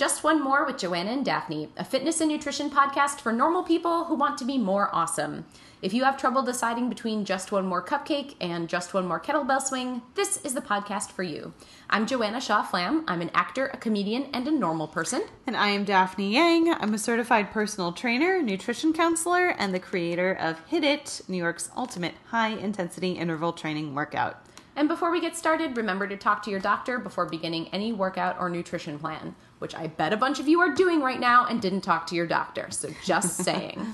[0.00, 4.04] Just One More with Joanna and Daphne, a fitness and nutrition podcast for normal people
[4.04, 5.44] who want to be more awesome.
[5.82, 9.60] If you have trouble deciding between Just One More Cupcake and Just One More Kettlebell
[9.60, 11.52] Swing, this is the podcast for you.
[11.90, 13.04] I'm Joanna Shaw Flam.
[13.08, 15.22] I'm an actor, a comedian, and a normal person.
[15.46, 16.72] And I am Daphne Yang.
[16.80, 21.68] I'm a certified personal trainer, nutrition counselor, and the creator of Hit It, New York's
[21.76, 24.46] ultimate high intensity interval training workout.
[24.76, 28.36] And before we get started, remember to talk to your doctor before beginning any workout
[28.40, 31.62] or nutrition plan, which I bet a bunch of you are doing right now and
[31.62, 32.66] didn't talk to your doctor.
[32.70, 33.86] So just saying.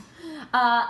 [0.54, 0.86] Uh,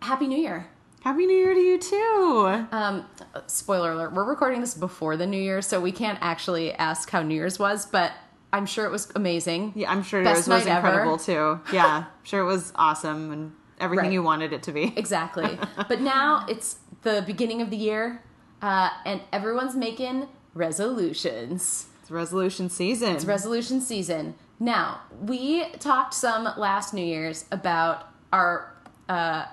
[0.00, 0.68] Happy New Year.
[1.00, 2.64] Happy New Year to you too.
[2.72, 3.04] Um,
[3.46, 7.22] spoiler alert, we're recording this before the New Year, so we can't actually ask how
[7.22, 8.12] New Year's was, but
[8.52, 9.72] I'm sure it was amazing.
[9.74, 10.86] Yeah, I'm sure Best yours was ever.
[10.88, 11.60] incredible too.
[11.72, 14.12] Yeah, sure it was awesome and everything Right.
[14.12, 14.92] you wanted it to be.
[14.96, 15.58] Exactly.
[15.88, 18.22] but now it's the beginning of the year,
[18.60, 21.86] uh, and everyone's making resolutions.
[22.12, 23.16] Resolution season.
[23.16, 24.34] It's resolution season.
[24.60, 28.72] Now, we talked some last New Year's about our,
[29.08, 29.46] uh,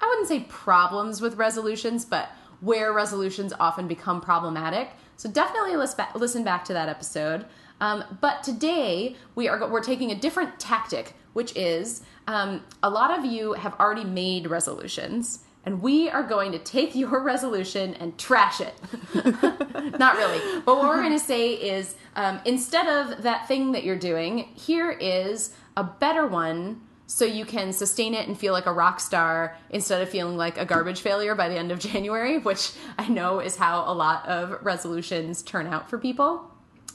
[0.00, 4.90] I wouldn't say problems with resolutions, but where resolutions often become problematic.
[5.16, 7.44] So definitely listen back to that episode.
[7.80, 13.16] Um, but today we are we're taking a different tactic, which is um, a lot
[13.16, 18.16] of you have already made resolutions, and we are going to take your resolution and
[18.18, 18.74] trash it.
[19.98, 20.60] Not really.
[20.64, 24.48] But what we're going to say is um, instead of that thing that you're doing,
[24.54, 28.98] here is a better one so you can sustain it and feel like a rock
[28.98, 33.08] star instead of feeling like a garbage failure by the end of January, which I
[33.08, 36.50] know is how a lot of resolutions turn out for people.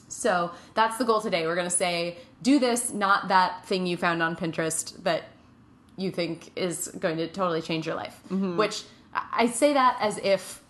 [0.08, 1.46] So that's the goal today.
[1.46, 5.26] We're going to say, do this, not that thing you found on Pinterest that
[6.00, 8.20] you think is going to totally change your life.
[8.30, 8.84] Which
[9.14, 10.62] I say that as if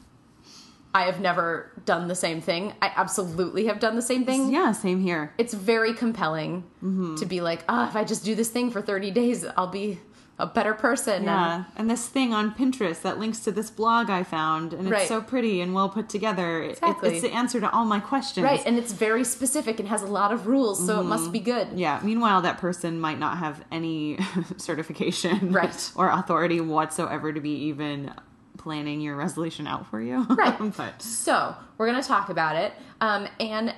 [0.93, 2.73] I have never done the same thing.
[2.81, 4.49] I absolutely have done the same thing.
[4.51, 5.33] yeah, same here.
[5.37, 7.15] It's very compelling Mm-hmm.
[7.17, 9.99] to be like, ah, if I just do this thing for 30 days, I'll be
[10.39, 11.23] a better person.
[11.25, 15.07] Yeah, and this thing on Pinterest that links to this blog I found, and it's
[15.07, 16.63] so pretty and well put together.
[16.63, 17.09] It- Exactly.
[17.09, 18.43] it's the answer to all my questions.
[18.45, 18.61] Right.
[18.65, 21.09] And it's very specific and has a lot of rules, so it Mm-hmm.
[21.09, 21.67] must be good.
[21.75, 21.99] Yeah.
[22.03, 24.17] Meanwhile, that person might not have any
[24.57, 25.91] certification, Right.
[25.95, 28.13] or authority whatsoever to be even
[28.57, 30.23] planning your resolution out for you.
[30.23, 30.57] Right.
[30.77, 33.73] but So we're going to talk about it, um, and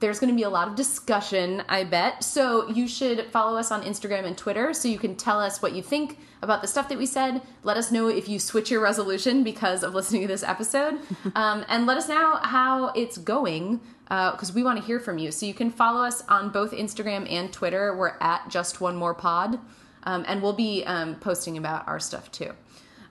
[0.00, 2.24] there's going to be a lot of discussion, I bet.
[2.24, 5.72] So you should follow us on Instagram and Twitter so you can tell us what
[5.72, 7.42] you think about the stuff that we said.
[7.62, 10.98] Let us know if you switch your resolution because of listening to this episode,
[11.34, 15.30] um, and let us know how it's going because we want to hear from you.
[15.30, 17.96] So you can follow us on both Instagram and Twitter.
[17.96, 19.58] We're at Just One More Pod,
[20.04, 22.52] um, and we'll be um, posting about our stuff too.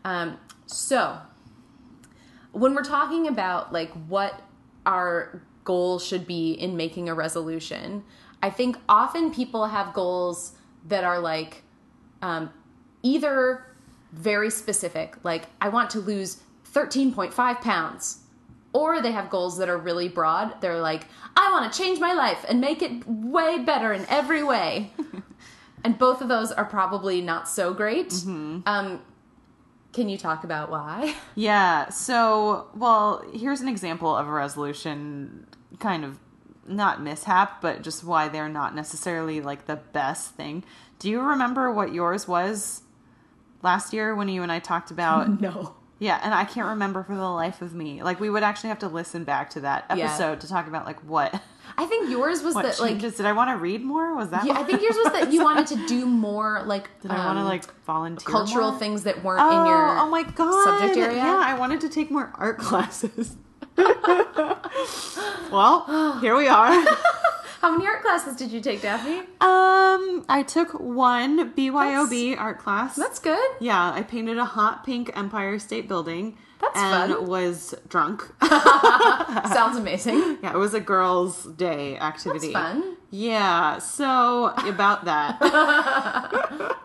[0.05, 1.17] Um, so
[2.51, 4.41] when we're talking about like what
[4.85, 8.03] our goal should be in making a resolution,
[8.41, 10.53] I think often people have goals
[10.88, 11.63] that are like
[12.22, 12.51] um,
[13.01, 13.66] either
[14.12, 16.41] very specific, like I want to lose
[16.74, 18.19] 13.5 pounds,
[18.74, 20.59] or they have goals that are really broad.
[20.62, 24.44] They're like, I want to change my life and make it way better in every
[24.44, 24.91] way.
[25.84, 28.12] and both of those are probably not so great.
[28.66, 29.01] Um,
[29.93, 31.15] can you talk about why?
[31.35, 31.89] yeah.
[31.89, 35.47] So, well, here's an example of a resolution
[35.79, 36.19] kind of
[36.67, 40.63] not mishap, but just why they're not necessarily like the best thing.
[40.99, 42.81] Do you remember what yours was
[43.61, 45.75] last year when you and I talked about No.
[46.03, 48.03] Yeah, and I can't remember for the life of me.
[48.03, 50.05] Like we would actually have to listen back to that Yeah.
[50.05, 51.31] episode to talk about like what
[51.77, 52.99] I think yours was that like.
[52.99, 54.13] Did I want to read more?
[54.15, 54.45] Was that?
[54.45, 57.37] yeah, I think yours was that you wanted to do more like Did I want
[57.37, 58.29] to um, like volunteer?
[58.31, 58.79] cultural more?
[58.79, 60.63] things that weren't Oh, in your oh my god!
[60.81, 61.17] subject area?
[61.23, 63.37] Yeah, I wanted to take more art classes.
[65.51, 66.85] well, here we are.
[67.63, 69.19] How many art classes did you take, Daphne?
[69.40, 72.97] Um, I took one BYOB art class.
[72.97, 73.40] That's good.
[73.62, 76.38] yeah, I painted a hot pink Empire State Building.
[76.60, 77.25] That's and fun.
[77.27, 78.30] was drunk.
[78.44, 80.39] Sounds amazing.
[80.44, 82.51] Yeah, it was a girls' day activity.
[82.51, 82.98] That's fun.
[83.12, 85.38] Yeah, so about that.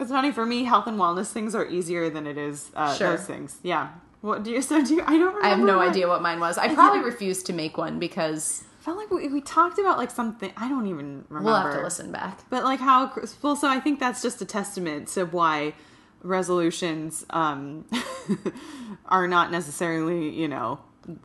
[0.00, 0.64] it's funny for me.
[0.64, 3.16] Health and wellness things are easier than it is uh, Sure.
[3.18, 3.58] those things.
[3.62, 3.88] Yeah.
[4.22, 4.62] What do you?
[4.62, 5.02] So do you?
[5.02, 5.34] I don't.
[5.34, 6.56] Remember I have no what- idea what mine was.
[6.56, 10.10] I probably refused to make one because I felt like we, we talked about like
[10.10, 10.50] something.
[10.56, 11.50] I don't even remember.
[11.50, 12.40] we'll have to listen back.
[12.48, 13.12] But like how
[13.42, 15.74] well, so I think that's just a testament to why
[16.22, 17.84] resolutions um,
[19.06, 20.80] are not necessarily you know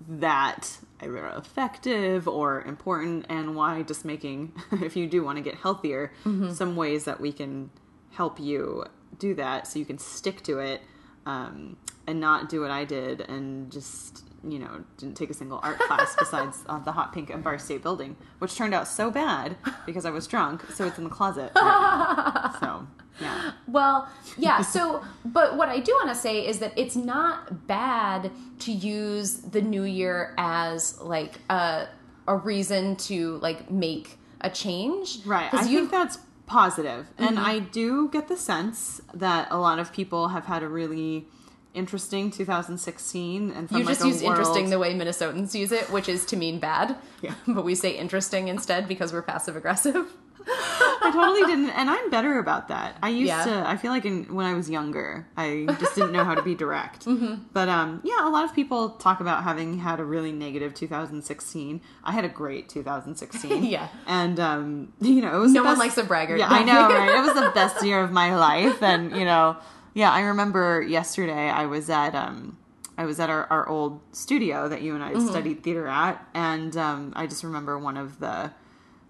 [0.09, 4.51] that either effective or important, and why just making
[4.81, 6.11] if you do want to get healthier,
[6.53, 7.69] some ways that we can
[8.11, 8.83] help you
[9.19, 10.81] do that so you can stick to it
[11.25, 11.77] um,
[12.07, 15.79] and not do what I did and just you know didn't take a single art
[15.79, 19.55] class besides uh, the hot pink Empire State Building, which turned out so bad
[19.85, 20.63] because I was drunk.
[20.73, 21.51] So it's in the closet.
[21.55, 22.87] right so
[23.21, 24.61] yeah, Well, yeah.
[24.61, 29.35] So, but what I do want to say is that it's not bad to use
[29.35, 31.87] the new year as like a
[32.27, 35.53] a reason to like make a change, right.
[35.53, 36.17] I think that's
[36.47, 40.67] positive, and I do get the sense that a lot of people have had a
[40.67, 41.27] really
[41.73, 46.07] interesting 2016 and from you just a use interesting the way Minnesotans use it, which
[46.09, 46.95] is to mean bad.
[47.21, 47.33] Yeah.
[47.47, 50.05] but we say interesting instead because we're passive aggressive.
[50.45, 52.97] I totally didn't, and I'm better about that.
[53.01, 53.45] I used Yeah.
[53.45, 53.63] to.
[53.67, 56.53] I feel like in, when I was younger, I just didn't know how to be
[56.55, 57.05] direct.
[57.13, 57.43] Mm-hmm.
[57.53, 61.79] But um, yeah, a lot of people talk about having had a really negative 2016.
[62.03, 63.63] I had a great 2016.
[63.65, 63.87] Yeah.
[64.07, 66.39] and um, you know, it was No one best- likes a braggart.
[66.39, 67.15] Yeah, I know, right?
[67.19, 69.57] It was the best year of my life, and you know,
[69.93, 72.57] yeah, I remember yesterday I was at um.
[72.95, 75.27] I was at our, our old studio that you and I Mm-hmm.
[75.27, 78.51] studied theater at, and um, I just remember one of the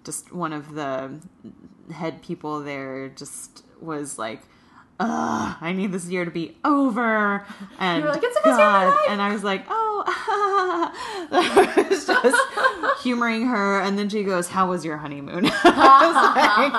[0.05, 1.19] just one of the
[1.93, 4.41] head people there just was like,
[4.99, 7.45] Ugh, I need this year to be over.
[7.79, 10.03] And like, "It's the best year of my life." And I was like, oh,
[11.31, 13.81] I was just humoring her.
[13.81, 15.43] And then she goes, how was your honeymoon?
[15.63, 16.73] Was like,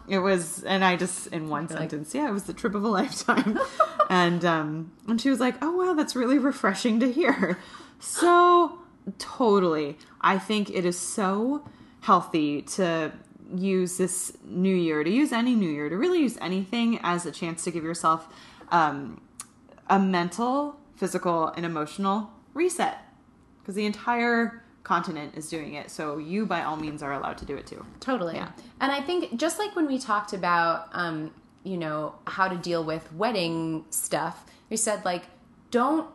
[0.08, 2.84] it was, and I just, in one like- sentence, yeah, it was the trip of
[2.84, 3.58] a lifetime.
[4.10, 7.58] and, um, and she was like, oh, wow, that's really refreshing to hear.
[7.98, 8.78] So
[9.18, 9.96] totally.
[10.20, 11.68] I think it is so
[12.00, 13.12] healthy to
[13.54, 17.32] use this new year, to use any new year, to really use anything as a
[17.32, 18.28] chance to give yourself
[18.70, 19.20] um,
[19.88, 22.98] a mental, physical, and emotional reset.
[23.60, 25.90] Because the entire continent is doing it.
[25.90, 27.84] So you, by all means, are allowed to do it too.
[28.00, 28.34] Totally.
[28.34, 28.50] Yeah.
[28.80, 31.32] And I think just like when we talked about, um,
[31.62, 35.24] you know, how to deal with wedding stuff, we said, like,
[35.70, 36.08] don't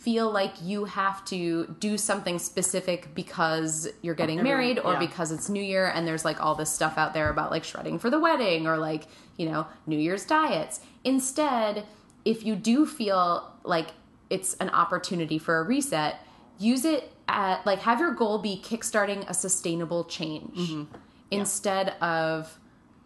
[0.00, 4.98] feel like you have to do something specific because you're getting Everyone- married or yeah.
[4.98, 7.98] because it's New Year and there's like all this stuff out there about like shredding
[7.98, 9.04] for the wedding or like,
[9.36, 10.80] you know, New Year's diets.
[11.04, 11.84] Instead,
[12.24, 13.88] if you do feel like
[14.30, 16.16] it's an opportunity for a reset,
[16.58, 20.84] use it at like have your goal be kickstarting a sustainable change Mm-hmm.
[21.30, 22.58] instead of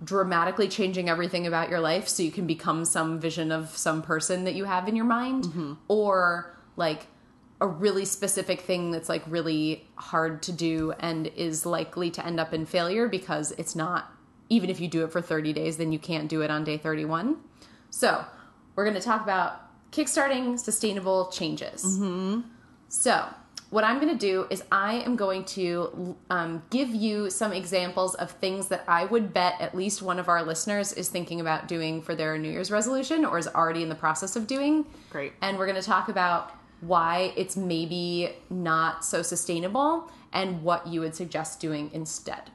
[0.02, 4.44] dramatically changing everything about your life so you can become some vision of some person
[4.44, 5.72] that you have in your mind Mm-hmm.
[5.88, 7.06] or like
[7.60, 12.40] a really specific thing that's like really hard to do and is likely to end
[12.40, 14.12] up in failure because it's not
[14.48, 16.76] even if you do it for 30 days then you can't do it on day
[16.76, 17.36] 31
[17.90, 18.24] so
[18.74, 19.60] we're going to talk about
[19.92, 21.82] kickstarting sustainable changes
[22.94, 23.26] so,
[23.70, 28.14] what I'm going to do is I am going to um, give you some examples
[28.14, 31.66] of things that I would bet at least one of our listeners is thinking about
[31.66, 34.86] doing for their New Year's resolution or is already in the process of doing.
[35.10, 35.32] Great.
[35.42, 36.52] And we're going to talk about
[36.86, 42.50] why it's maybe not so sustainable and what you would suggest doing instead.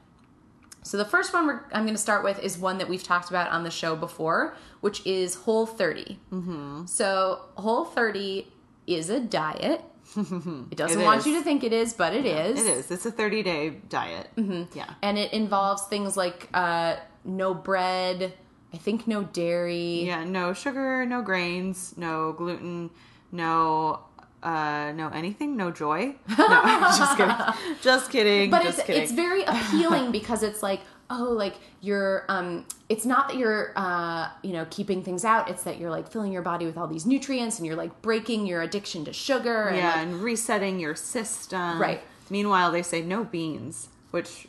[0.82, 3.28] So the first one we're, I'm going to start with is one that we've talked
[3.28, 6.18] about on the show before, which is Whole 30.
[6.32, 6.86] Mm-hmm.
[6.86, 8.46] So Whole 30
[8.86, 9.82] is a diet.
[10.16, 12.60] It doesn't It want you to think it is, but it is.
[12.60, 12.90] It is.
[12.90, 14.28] It's a 30 day diet.
[14.36, 14.76] Mm-hmm.
[14.76, 14.92] Yeah.
[15.02, 18.32] And it involves things like uh, no bread,
[18.72, 20.04] I think no dairy.
[20.04, 22.90] Yeah, no sugar, no grains, no gluten,
[23.32, 24.00] no
[24.42, 26.14] uh no anything, no joy.
[26.38, 26.46] No,
[26.98, 27.36] just kidding.
[27.82, 28.50] Just kidding.
[28.50, 29.02] but just it's kidding.
[29.02, 30.80] it's very appealing because it's like
[31.10, 35.64] oh like you're um it's not that you're uh you know keeping things out it's
[35.64, 38.62] that you're like filling your body with all these nutrients and you're like breaking your
[38.62, 41.80] addiction to sugar and yeah, like, and resetting your system.
[41.80, 42.00] Right.
[42.30, 44.46] Meanwhile, they say no beans, which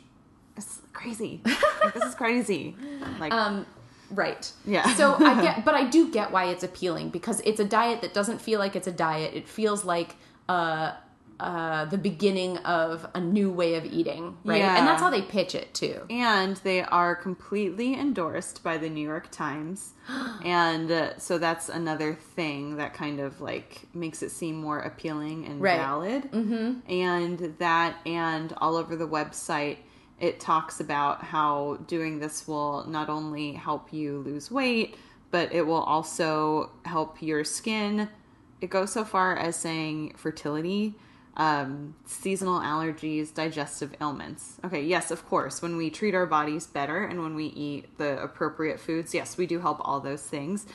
[0.56, 1.40] is crazy.
[1.82, 2.76] like, this is crazy.
[3.18, 3.66] Like um
[4.12, 4.94] right Yeah.
[4.94, 8.14] so i get but i do get why it's appealing because it's a diet that
[8.14, 10.16] doesn't feel like it's a diet it feels like
[10.48, 10.92] uh
[11.40, 14.76] uh the beginning of a new way of eating right Yeah.
[14.78, 19.02] and that's how they pitch it too and they are completely endorsed by the New
[19.08, 19.94] York Times.
[20.44, 25.46] and uh, so that's another thing that kind of like makes it seem more appealing
[25.46, 25.78] and Right.
[25.78, 26.30] valid.
[26.30, 26.90] Mm-hmm.
[26.92, 29.78] And that, and all over the website,
[30.22, 34.96] it talks about how doing this will not only help you lose weight,
[35.30, 38.08] but it will also help your skin.
[38.60, 40.94] It goes so far as saying fertility
[41.36, 44.58] um, seasonal allergies, digestive ailments.
[44.64, 48.22] Okay, yes, of course, when we treat our bodies better and when we eat the
[48.22, 50.66] appropriate foods, yes, we do help all those things.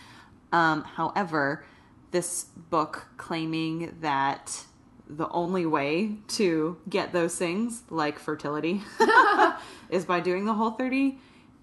[0.51, 1.63] Um, however,
[2.11, 4.65] this book claiming that
[5.09, 8.81] the only way to get those things, like fertility,
[9.89, 11.19] is by doing the whole 30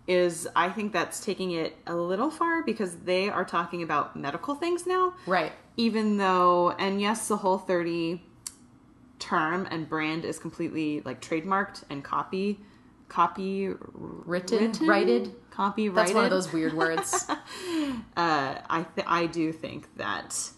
[0.06, 4.54] is I think that's taking it a little far because they are talking about medical
[4.54, 5.14] things now.
[5.26, 5.52] Right.
[5.76, 8.22] Even though, and yes, the whole 30
[9.18, 12.60] term and brand is completely like trademarked and copy,
[13.08, 15.34] copy Written, righted.
[15.50, 15.96] copyrighted.
[15.96, 17.26] That's one of those weird words.
[17.28, 17.34] uh,
[18.16, 20.50] I th- I do think that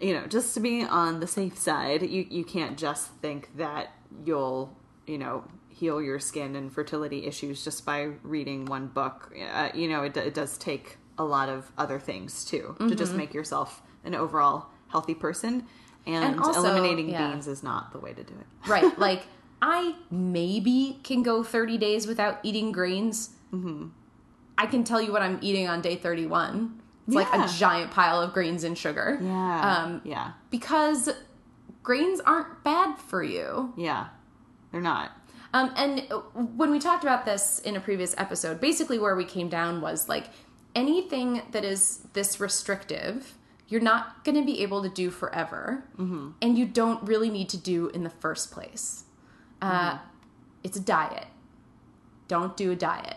[0.00, 3.92] you know just to be on the safe side, you you can't just think that
[4.24, 4.76] you'll
[5.06, 9.32] you know heal your skin and fertility issues just by reading one book.
[9.52, 13.12] Uh, you know, it, it does take a lot of other things too to just
[13.12, 15.66] make yourself an overall healthy person.
[16.06, 17.30] And, And also, eliminating yeah.
[17.30, 18.46] beans is not the way to do it.
[18.68, 18.98] right.
[18.98, 19.24] Like
[19.60, 23.30] I maybe can go 30 days without eating grains.
[23.52, 23.88] Mm-hmm.
[24.58, 26.80] I can tell you what I'm eating on day 31.
[27.06, 29.18] It's like a giant pile of grains and sugar.
[29.22, 29.60] Yeah.
[29.84, 30.32] Um, yeah.
[30.50, 31.08] Because
[31.82, 33.72] grains aren't bad for you.
[33.76, 34.08] Yeah.
[34.72, 35.12] They're not.
[35.54, 36.00] Um, and
[36.56, 40.08] when we talked about this in a previous episode, basically where we came down was
[40.08, 40.26] like
[40.74, 43.34] anything that is this restrictive,
[43.68, 47.56] you're not going to be able to do forever, and you don't really need to
[47.56, 49.04] do in the first place.
[49.62, 49.98] Uh,
[50.62, 51.26] It's a diet.
[52.28, 53.16] Don't do a diet.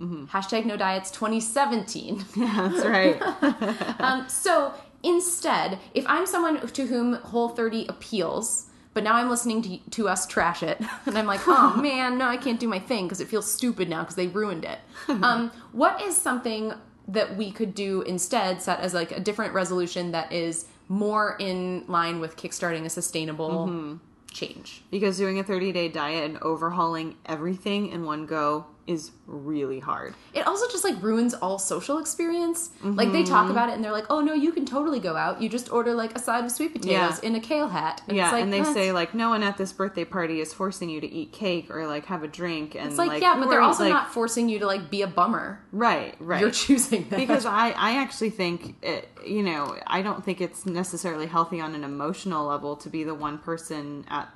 [0.00, 2.24] Hashtag no diets 2017.
[2.36, 3.20] Yeah, That's right.
[4.00, 9.62] Um, so instead, if I'm someone to whom Whole 30 appeals, but now I'm listening
[9.62, 12.78] to, to us trash it, and I'm like, oh man, no, I can't do my
[12.78, 14.78] thing because it feels stupid now because they ruined it.
[15.08, 16.72] Um, what is something
[17.08, 21.84] that we could do instead, set as like a different resolution that is more in
[21.88, 23.98] line with kickstarting a sustainable
[24.32, 24.82] change?
[24.90, 30.14] Because doing a 30 day diet and overhauling everything in one go is really hard.
[30.34, 32.70] It also just like ruins all social experience.
[32.82, 33.32] Like they mm-hmm.
[33.32, 35.40] talk about it and they're like, "Oh no, you can totally go out.
[35.40, 37.28] You just order like a side of sweet potatoes Yeah.
[37.28, 39.44] in a kale hat." And yeah, it's like, and they "That's- say like no one
[39.44, 42.74] at this birthday party is forcing you to eat cake or like have a drink
[42.74, 45.06] and It's like, yeah, but they're also like- not forcing you to like be a
[45.06, 45.60] bummer.
[45.70, 46.40] right, right.
[46.40, 47.16] You're choosing that.
[47.16, 51.76] because I, I actually think it, you know I don't think it's necessarily healthy on
[51.76, 54.28] an emotional level to be the one person at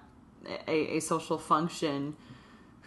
[0.68, 2.16] a, a social function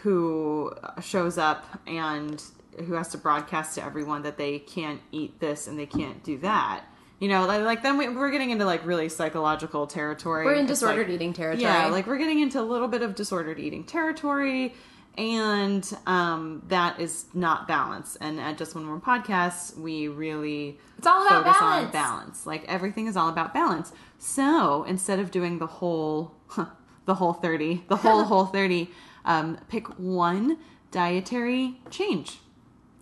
[0.07, 0.71] who
[1.01, 2.41] shows up and
[2.85, 6.37] who has to broadcast to everyone that they can't eat this and they can't do
[6.37, 6.85] that.
[7.19, 10.45] You know, like, like then we, we're getting into like really psychological territory.
[10.45, 11.63] we're in disordered like- eating territory.
[11.63, 14.73] yeah, like we're getting into a little bit of disordered eating territory,
[15.17, 18.15] and um, that is not balance.
[18.21, 21.85] And at Just One More Podcasts, we really It's all about focus balance.
[21.87, 22.45] on balance.
[22.45, 23.91] Like everything is all about balance.
[24.19, 26.35] So instead of doing the whole,
[27.05, 28.89] the whole thirty, the whole whole thirty,
[29.27, 30.57] um, pick one
[30.89, 32.39] dietary change,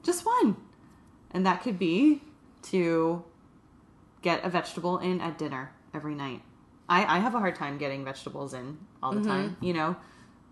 [0.03, 0.57] just one,
[1.31, 2.21] and that could be
[2.63, 3.23] to
[4.21, 6.41] get a vegetable in at dinner every night.
[6.89, 9.57] I, I have a hard time getting vegetables in all the time.
[9.61, 9.95] You know,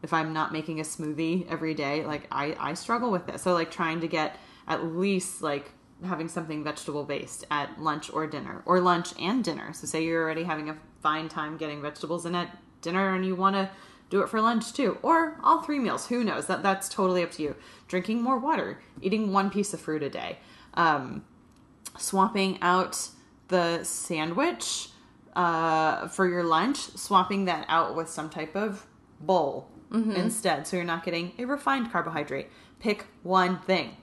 [0.03, 3.39] if I'm not making a smoothie every day, like I, I struggle with it.
[3.39, 4.38] So like trying to get
[4.68, 5.72] at least like
[6.06, 9.74] having something vegetable based at lunch or dinner or lunch and dinner.
[9.74, 13.36] So say you're already having a fine time getting vegetables in at dinner and you
[13.36, 13.70] want to
[14.10, 17.31] do it for lunch too or all three meals who knows that that's totally up
[17.31, 17.55] to you
[17.88, 20.38] drinking more water eating one piece of fruit a day
[20.75, 21.24] um,
[21.98, 23.10] swapping out
[23.50, 24.89] the sandwich
[25.36, 28.86] uh, for your lunch, swapping that out with some type of
[29.19, 30.65] bowl instead.
[30.67, 32.50] So you're not getting a refined carbohydrate.
[32.79, 33.95] Pick one thing.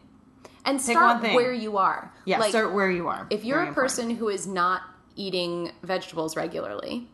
[0.65, 2.13] and one start where you are.
[2.25, 3.27] Yeah, like start where you are.
[3.31, 3.91] if you're Very a important.
[3.91, 4.83] person who is not
[5.17, 7.09] eating vegetables regularly,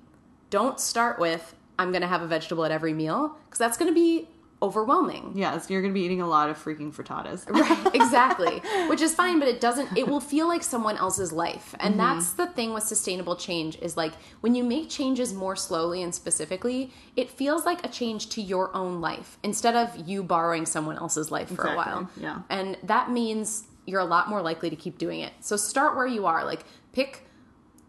[0.51, 3.91] don't start with I'm going to have a vegetable at every meal because that's going
[3.91, 4.29] to be
[4.63, 5.33] overwhelming.
[5.35, 7.45] Yes, you're going to be eating a lot of freaking frittatas.
[7.51, 8.63] Right, exactly.
[8.89, 11.75] Which is fine, but it doesn't it will feel like someone else's life.
[11.79, 11.99] And Mm-hmm.
[12.19, 16.15] that's the thing with sustainable change is like when you make changes more slowly and
[16.15, 20.97] specifically, it feels like a change to your own life instead of you borrowing someone
[20.97, 22.09] else's life for a while.
[22.19, 22.39] yeah.
[22.49, 25.33] And that means you're a lot more likely to keep doing it.
[25.41, 26.45] So start where you are.
[26.47, 27.25] Like pick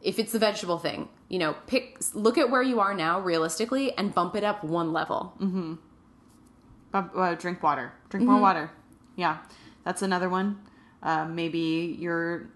[0.01, 3.91] if it's the vegetable thing, you know, pick look at where you are now realistically
[3.98, 5.34] and bump it up one level.
[6.91, 7.93] Bump- uh, drink water.
[8.10, 8.31] Drink Mm-hmm.
[8.34, 8.72] more water.
[9.15, 9.38] Yeah,
[9.84, 10.60] that's another one.
[11.03, 12.50] Uh, maybe your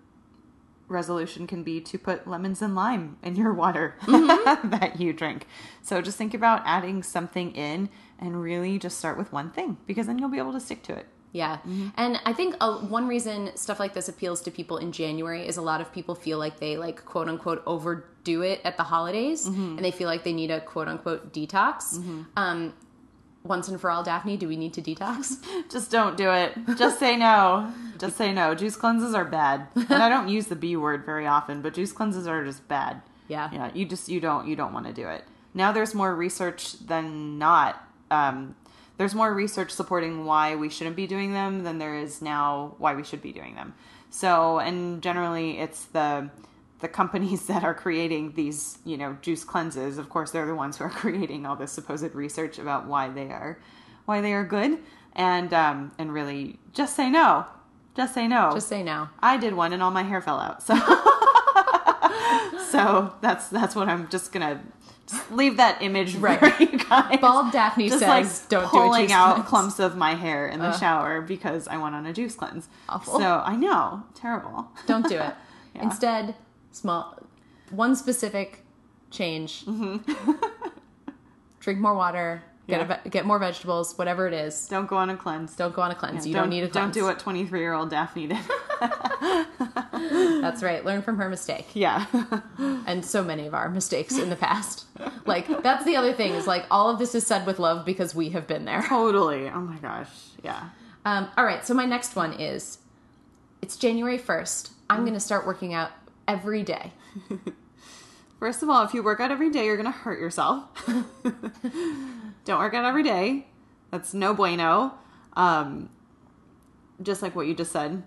[0.87, 4.69] resolution can be to put lemons and lime in your water Mm-hmm.
[4.69, 5.47] that you drink.
[5.81, 10.07] So just think about adding something in and really just start with one thing because
[10.07, 11.07] then you'll be able to stick to it.
[11.33, 11.59] Yeah.
[11.95, 15.57] And I think uh, one reason stuff like this appeals to people in January is
[15.57, 19.45] a lot of people feel like they like quote unquote overdo it at the holidays
[19.47, 21.97] and they feel like they need a quote unquote detox.
[22.35, 22.73] Um,
[23.43, 25.37] once and for all, Daphne, do we need to detox?
[25.71, 26.53] Just don't do it.
[26.77, 27.71] Just say no.
[27.97, 28.53] Just say no.
[28.53, 29.67] Juice cleanses are bad.
[29.75, 33.01] And I don't use the B word very often, but juice cleanses are just bad.
[33.27, 33.49] Yeah.
[33.53, 35.23] Yeah, you just you don't you don't want to do it.
[35.53, 38.55] Now there's more research than not um,
[38.97, 42.93] there's more research supporting why we shouldn't be doing them than there is now why
[42.93, 43.73] we should be doing them.
[44.09, 46.29] So, and generally it's the
[46.81, 50.77] the companies that are creating these, you know, juice cleanses, of course, they're the ones
[50.77, 53.59] who are creating all this supposed research about why they are,
[54.05, 54.79] why they are good,
[55.13, 57.45] and um, and really just say no,
[57.95, 58.51] just say no.
[58.53, 59.09] Just say no.
[59.19, 60.63] I did one, and all my hair fell out.
[60.63, 60.75] So,
[62.69, 64.80] so that's that's what I'm just gonna just
[65.31, 66.39] leave that image Right.
[66.39, 67.19] for you guys.
[67.19, 70.77] Bald Daphne just says, like "Don't pulling out cleanse." clumps of my hair in the
[70.77, 72.67] shower because I went on a juice cleanse.
[72.89, 73.19] Awful.
[73.19, 74.69] So I know, terrible.
[74.87, 75.33] Don't do it.
[75.73, 75.83] Yeah.
[75.83, 76.35] Instead,
[76.73, 77.17] small,
[77.69, 78.65] one specific
[79.09, 79.63] change.
[79.65, 80.31] Mm-hmm.
[81.61, 82.43] Drink more water.
[82.71, 82.89] Get.
[82.89, 82.99] Yeah.
[83.03, 83.97] ve- get more vegetables.
[83.97, 84.67] Whatever it is.
[84.67, 85.55] Don't go on a cleanse.
[85.55, 86.25] Don't go on a cleanse.
[86.25, 88.39] you don't, don't need a Don't do what 23 year old Daphne did.
[90.41, 90.83] That's right.
[90.83, 91.67] Learn from her mistake.
[91.75, 92.05] yeah.
[92.87, 94.85] and so many of our mistakes in the past.
[95.25, 98.15] like that's the other thing is like all of this is said with love because
[98.15, 98.81] we have been there.
[98.87, 99.47] totally.
[99.49, 100.09] Oh my gosh.
[100.43, 100.69] Yeah.
[101.05, 102.77] Um, all right, so my next one is
[103.61, 104.71] it's January 1st.
[104.89, 105.91] I'm going to start working out
[106.27, 106.91] every day.
[108.39, 110.63] First of all, if you work out every day, you're going to hurt yourself.
[112.45, 113.47] Don't work out every day.
[113.91, 114.93] That's no bueno.
[115.33, 115.89] Um,
[117.01, 118.03] just like what you just said,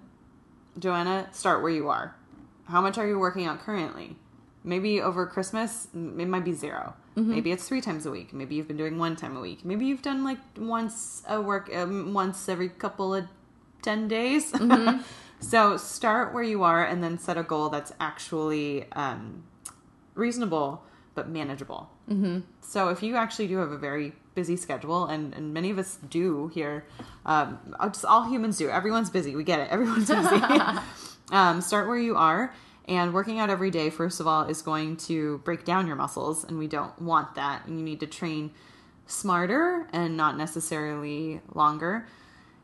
[0.78, 2.16] Joanna, start where you are.
[2.66, 4.16] How much are you working out currently?
[4.62, 8.32] Maybe over Christmas, it might be 0 Maybe it's three times a week.
[8.32, 9.64] Maybe you've been doing one time a week.
[9.64, 13.26] Maybe you've done like once a work, um, once every couple of
[13.82, 14.52] 10 days.
[15.40, 19.44] so start where you are and then set a goal that's actually um,
[20.14, 20.82] reasonable
[21.14, 21.88] but manageable.
[22.10, 22.40] Mm-hmm.
[22.60, 25.98] So if you actually do have a very busy schedule, and, and many of us
[26.08, 26.84] do here,
[27.24, 28.68] um, just all humans do.
[28.68, 29.36] Everyone's busy.
[29.36, 29.68] We get it.
[29.70, 30.42] Everyone's busy.
[31.32, 32.54] um, start where you are.
[32.86, 36.44] And working out every day, first of all, is going to break down your muscles,
[36.44, 37.64] and we don't want that.
[37.66, 38.50] And you need to train
[39.06, 42.06] smarter and not necessarily longer.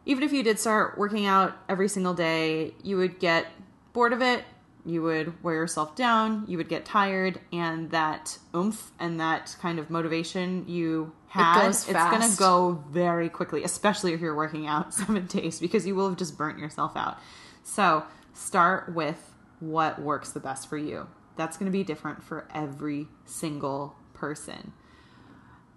[0.05, 3.47] Even if you did start working out every single day, you would get
[3.93, 4.45] bored of it.
[4.85, 6.45] You would wear yourself down.
[6.49, 11.89] You would get tired, and that oomph and that kind of motivation you had, goes
[11.89, 15.95] it's going to go very quickly, especially if you're working out seven days, because you
[15.95, 17.19] will have just burnt yourself out.
[17.63, 21.07] So start with what works the best for you.
[21.37, 24.73] That's going to be different for every single person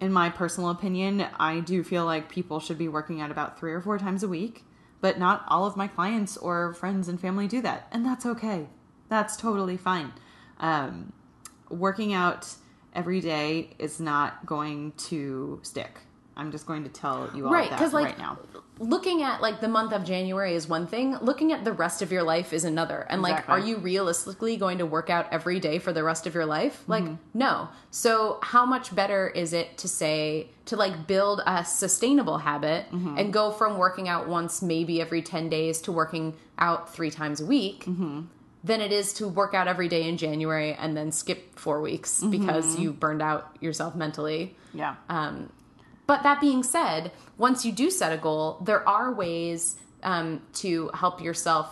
[0.04, 3.72] in my personal opinion, I do feel like people should be working out about three
[3.72, 4.64] or four times a week,
[5.00, 7.88] but not all of my clients or friends and family do that.
[7.90, 8.68] And that's okay.
[9.14, 10.12] That's totally fine.
[10.58, 11.12] Um,
[11.68, 12.52] working out
[12.96, 15.98] every day is not going to stick.
[16.36, 18.38] I'm just going to tell you all Right, that because like right now.
[18.80, 21.16] looking at like the month of January is one thing.
[21.20, 23.06] Looking at the rest of your life is another.
[23.08, 26.34] And like, are you realistically going to work out every day for the rest of
[26.34, 26.82] your life?
[26.88, 27.38] Like, Mm-hmm.
[27.38, 27.68] no.
[27.92, 33.16] So how much better is it to say to like build a sustainable habit Mm-hmm.
[33.16, 37.40] and go from working out once, maybe every ten days, to working out three times
[37.40, 37.84] a week?
[37.84, 38.22] Mm-hmm.
[38.64, 42.20] Than it is to work out every day in January and then skip four weeks
[42.20, 42.30] Mm-hmm.
[42.30, 44.56] because you burned out yourself mentally.
[44.72, 44.94] Yeah.
[45.10, 45.52] Um,
[46.06, 50.90] but that being said, once you do set a goal, there are ways um, to
[50.94, 51.68] help yourself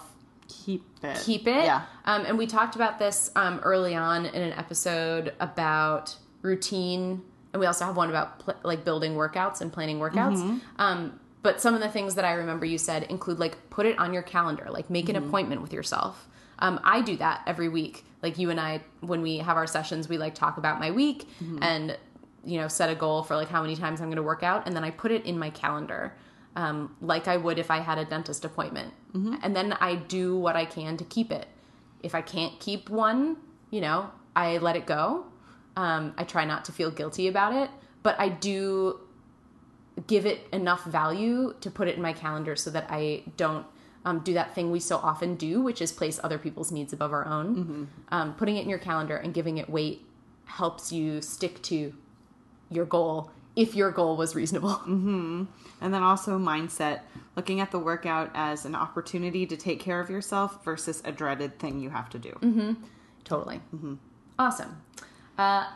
[0.49, 1.19] keep it.
[1.25, 1.65] keep it.
[1.65, 1.83] Yeah.
[2.05, 7.61] Um, and we talked about this um, early on in an episode about routine, and
[7.61, 10.39] we also have one about pl- like building workouts and planning workouts.
[10.43, 10.59] Mm-hmm.
[10.79, 13.99] Um, but some of the things that I remember you said include like put it
[13.99, 15.17] on your calendar, like make Mm-hmm.
[15.17, 16.29] an appointment with yourself.
[16.63, 18.05] Um, I do that every week.
[18.23, 21.27] Like you and I, when we have our sessions, we like talk about my week
[21.43, 21.59] Mm-hmm.
[21.63, 21.99] and
[22.45, 24.67] you know set a goal for like how many times I'm going to work out,
[24.67, 26.15] and then I put it in my calendar,
[26.57, 28.93] um, like I would if I had a dentist appointment.
[29.43, 31.47] And then I do what I can to keep it.
[32.03, 33.37] If I can't keep one,
[33.71, 35.27] you know, I let it go.
[35.77, 37.71] Um, I try not to feel guilty about it,
[38.03, 39.01] but I do
[40.07, 43.67] give it enough value to put it in my calendar so that I don't
[44.05, 47.13] um, do that thing we so often do, which is place other people's needs above
[47.13, 47.89] our own.
[48.11, 50.05] Um, putting it in your calendar and giving it weight
[50.45, 51.95] helps you stick to
[52.71, 54.81] your goal if your goal was reasonable.
[55.83, 57.01] And then also mindset,
[57.35, 61.59] looking at the workout as an opportunity to take care of yourself versus a dreaded
[61.59, 62.31] thing you have to do.
[62.41, 62.75] Mm-hmm.
[63.25, 63.61] Totally.
[64.39, 64.81] Awesome.
[65.37, 65.67] Uh,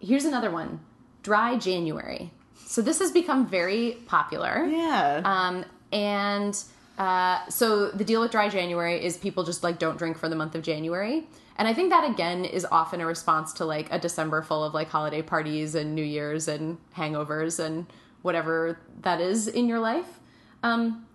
[0.00, 0.80] here's another one
[1.22, 2.32] dry January.
[2.66, 4.66] So this has become very popular.
[4.66, 5.22] Yeah.
[5.24, 6.60] Um, and
[6.98, 10.36] uh, so the deal with dry January is people just like don't drink for the
[10.36, 11.26] month of January.
[11.56, 14.74] And I think that again is often a response to like a December full of
[14.74, 17.86] like holiday parties and New Year's and hangovers and
[18.22, 20.20] whatever that is in your life.
[20.62, 21.06] Um,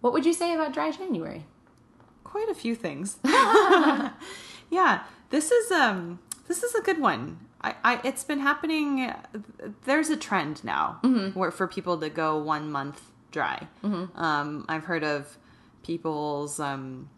[0.00, 1.44] what would you say about dry January?
[2.30, 3.18] quite a few things.
[4.70, 7.40] yeah, this is um this is a good one.
[7.60, 9.12] I, I it's been happening.
[9.84, 11.00] There's a trend now
[11.34, 13.66] where for people to go one month dry.
[14.14, 15.36] Um, I've heard of
[15.82, 17.08] people's um,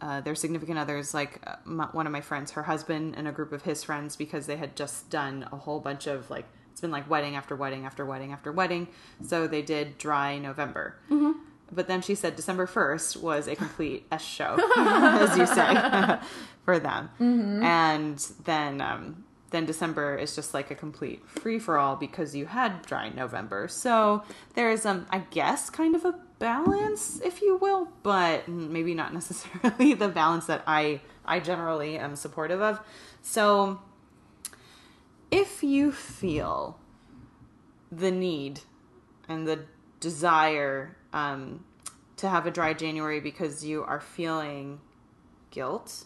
[0.00, 3.32] uh, their significant others, like uh, my, one of my friends, her husband, and a
[3.32, 6.80] group of his friends, because they had just done a whole bunch of like it's
[6.80, 8.86] been like wedding after wedding after wedding after wedding.
[9.26, 10.94] So they did dry November.
[11.70, 16.18] But then she said December 1st was a complete S show, as you say,
[16.64, 17.10] for them.
[17.62, 22.46] And then um, then December is just like a complete free for all because you
[22.46, 23.66] had dry November.
[23.68, 24.22] So
[24.54, 29.94] there's, um, I guess, kind of a balance, if you will, but maybe not necessarily
[29.94, 32.80] the balance that I I generally am supportive of.
[33.22, 33.80] So
[35.30, 36.78] if you feel
[37.92, 38.60] the need
[39.28, 39.60] and the
[40.00, 41.64] desire um,
[42.16, 44.80] to have a dry January because you are feeling
[45.50, 46.04] guilt.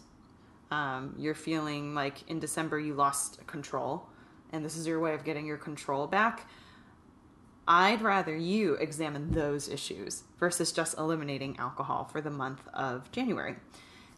[0.71, 4.07] Um, you're feeling like in December you lost control,
[4.51, 6.47] and this is your way of getting your control back.
[7.67, 13.55] I'd rather you examine those issues versus just eliminating alcohol for the month of January.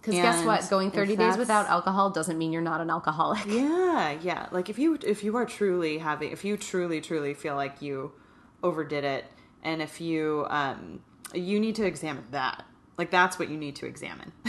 [0.01, 0.69] Because guess what?
[0.69, 3.45] Going 30 days without alcohol doesn't mean you're not an alcoholic.
[3.47, 4.47] yeah, yeah.
[4.51, 8.13] Like if you if you are truly having if you truly truly feel like you
[8.61, 9.25] overdid it
[9.63, 11.01] and if you um
[11.33, 12.63] you need to examine that.
[12.97, 14.31] Like that's what you need to examine.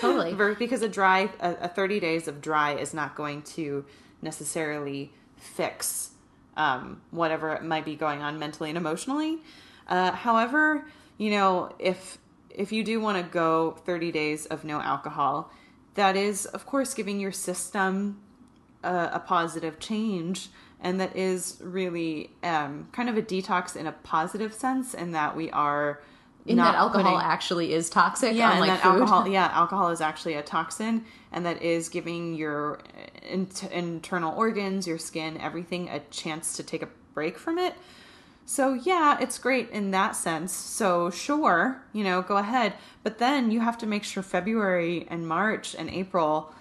[0.00, 0.54] Totally.
[0.54, 3.84] Because a dry a, a 30 days of dry is not going to
[4.22, 6.10] necessarily fix
[6.56, 9.38] um, whatever might be going on mentally and emotionally.
[9.86, 12.18] Uh, however, you know, if
[12.50, 15.50] if you do want to go 30 days of no alcohol,
[15.94, 18.20] that is of course giving your system
[18.82, 20.48] a, a positive change
[20.80, 25.36] and that is really um, kind of a detox in a positive sense in that
[25.36, 26.00] we are
[26.50, 28.88] In that alcohol putting- actually is toxic, yeah, and that food.
[29.00, 29.28] alcohol.
[29.38, 32.80] Yeah, alcohol is actually a toxin, and that is giving your
[33.28, 37.74] in- internal organs, your skin, everything a chance to take a break from it.
[38.46, 40.52] So yeah, it's great in that sense.
[40.54, 45.28] So sure, you know, go ahead, but then you have to make sure February and
[45.28, 46.52] March and April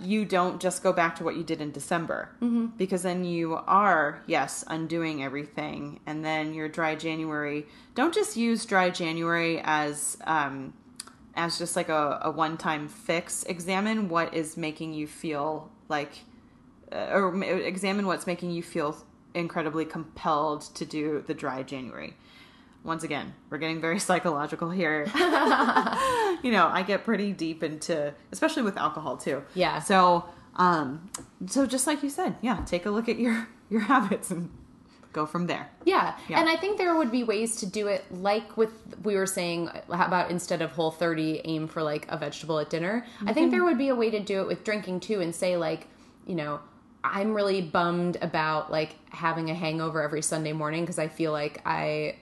[0.00, 2.30] you don't just go back to what you did in December.
[2.40, 2.66] Mm-hmm.
[2.76, 6.00] because then you are yes undoing everything.
[6.06, 10.72] And then your dry January don't just use dry January as um,
[11.34, 13.42] as just like a, a one time fix.
[13.44, 16.24] Examine what is making you feel like
[16.92, 18.96] uh, or examine what's making you feel
[19.34, 22.16] incredibly compelled to do the dry January
[22.84, 25.04] once again, we're getting very psychological here.
[26.42, 29.42] you know, I get pretty deep into, especially with alcohol too.
[29.54, 29.80] Yeah.
[29.80, 30.24] So,
[30.56, 31.10] um,
[31.46, 34.50] so just like you said, yeah, take a look at your your habits and
[35.12, 35.68] go from there.
[35.84, 36.16] Yeah.
[36.28, 36.40] Yeah.
[36.40, 39.68] and I think there would be ways to do it, like with we were saying,
[39.90, 43.04] how about instead of Whole 30, aim for like a vegetable at dinner.
[43.04, 43.32] I Mm-hmm.
[43.34, 45.86] think there would be a way to do it with drinking too, and say like,
[46.26, 46.60] you know,
[47.04, 51.60] I'm really bummed about like having a hangover every Sunday morning because I feel like
[51.66, 52.16] I.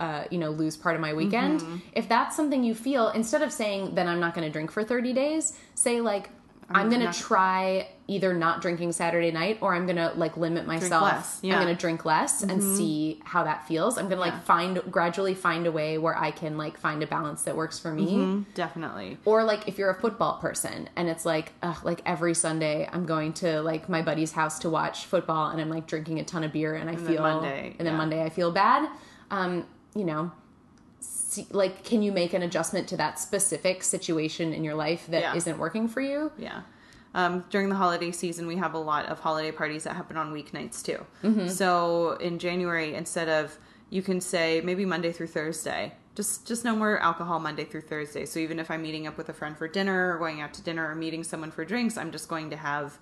[0.00, 1.60] Uh, you know, lose part of my weekend.
[1.60, 1.76] Mm-hmm.
[1.92, 4.82] If that's something you feel, instead of saying, then I'm not going to drink for
[4.82, 6.30] 30 days, say, like,
[6.72, 10.66] I'm, going to try either not drinking Saturday night or I'm going to, like, limit
[10.66, 11.40] myself.
[11.42, 11.50] yeah.
[11.52, 11.58] Mm-hmm.
[11.60, 13.98] I'm going to drink less and see how that feels.
[13.98, 14.40] I'm gonna like Yeah.
[14.40, 17.92] find gradually find a way where I can like find a balance that works for
[17.92, 18.44] me.
[18.54, 19.18] Definitely.
[19.24, 23.04] Or like if you're a football person and it's like ugh, like every Sunday I'm
[23.04, 26.42] going to like my buddy's house to watch football and I'm like drinking a ton
[26.44, 27.98] of beer and I then feel Monday, and then yeah.
[27.98, 28.88] Monday I feel bad.
[29.30, 30.32] Um, you know,
[31.00, 35.22] see, like can you make an adjustment to that specific situation in your life that
[35.22, 35.52] Yeah.
[35.52, 36.32] not working for you?
[36.38, 36.62] Yeah.
[37.12, 40.32] Um, during the holiday season, we have a lot of holiday parties that happen on
[40.32, 41.04] weeknights too.
[41.24, 41.48] Mm-hmm.
[41.48, 43.58] So in January, instead of
[43.90, 48.26] you can say maybe Monday through Thursday, just just no more alcohol Monday through Thursday.
[48.26, 50.62] So even if I'm meeting up with a friend for dinner or going out to
[50.62, 52.98] dinner or meeting someone for drinks, I'm just going to have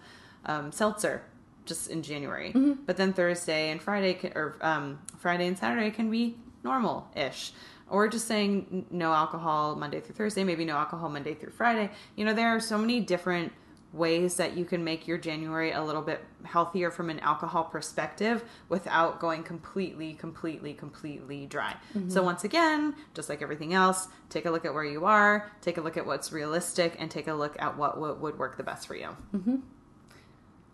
[0.46, 1.22] um, seltzer
[1.66, 2.50] just in January.
[2.54, 2.84] Mm-hmm.
[2.86, 7.52] But then Thursday and Friday can, or um, Friday and Saturday can be normal ish.
[7.90, 11.90] Or just saying no alcohol Monday through Thursday, maybe no alcohol Monday through Friday.
[12.16, 13.52] You know, there are so many different
[13.94, 18.44] ways that you can make your January a little bit healthier from an alcohol perspective
[18.68, 21.74] without going completely, completely, completely dry.
[22.10, 25.78] So, once again, just like everything else, take a look at where you are, take
[25.78, 28.62] a look at what's realistic, and take a look at what would would work the
[28.62, 29.08] best for you.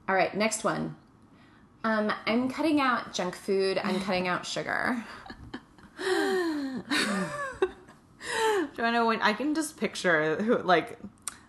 [0.08, 0.96] All right, next one.
[1.84, 3.78] Um, I'm cutting out junk food.
[3.78, 5.04] I'm cutting out sugar.
[8.84, 10.98] Joanna, when I can just picture who, like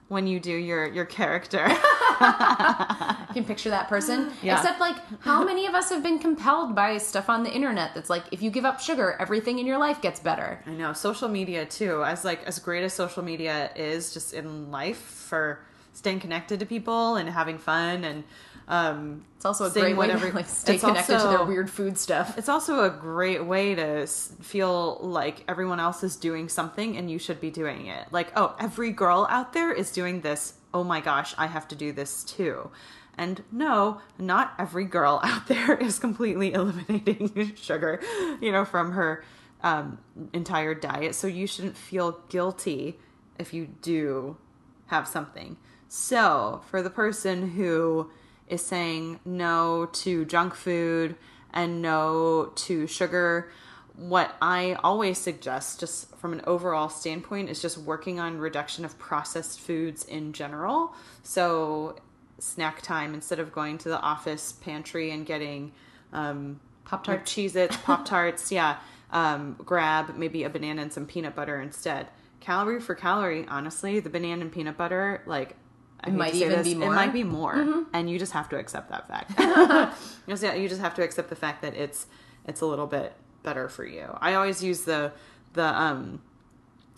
[0.07, 1.67] when you do your your character.
[3.35, 4.31] You can picture that person.
[4.41, 4.55] Yeah.
[4.55, 8.09] Except, like, how many of us have been compelled by stuff on the internet that's
[8.09, 10.63] like, if you give up sugar, everything in your life gets better?
[10.65, 12.05] I know social media too.
[12.05, 15.59] As like as great as social media is just in life for
[15.91, 18.23] staying connected to people and having fun and
[18.67, 21.69] Um, It's also a great way whatever- to like stay connected to also- their weird
[21.69, 22.37] food stuff.
[22.37, 27.19] it's also a great way to feel like everyone else is doing something and you
[27.19, 28.07] should be doing it.
[28.11, 30.53] Like, oh, every girl out there is doing this.
[30.73, 32.71] Oh my gosh, I have to do this too.
[33.17, 38.01] And no, not every girl out there is completely eliminating sugar,
[38.41, 39.23] you know, from her
[39.63, 39.99] um,
[40.33, 41.13] entire diet.
[41.15, 42.99] So you shouldn't feel guilty
[43.39, 44.37] if you do
[44.87, 45.57] have something.
[45.87, 48.09] So, for the person who
[48.47, 51.15] is saying no to junk food
[51.53, 53.51] and no to sugar,
[53.95, 58.99] what I always suggest, just from an overall standpoint, is just working on reduction of
[58.99, 60.93] processed foods in general.
[61.23, 61.97] So,
[62.39, 65.71] snack time, instead of going to the office pantry and getting
[66.11, 67.25] um, Pop Tart.
[67.25, 68.77] Cheez Its, Pop Tarts, yeah.
[69.11, 72.07] Um, grab maybe a banana and some peanut butter instead.
[72.41, 75.55] Calorie for calorie, honestly, the banana and peanut butter, like,
[76.05, 76.91] I hate might even this, be more.
[76.91, 79.39] It might be more, and you just have to accept that fact.
[80.27, 82.07] you just, you just have to accept the fact that it's
[82.45, 83.13] it's a little bit
[83.43, 84.15] better for you.
[84.19, 85.11] I always use the
[85.53, 86.21] the um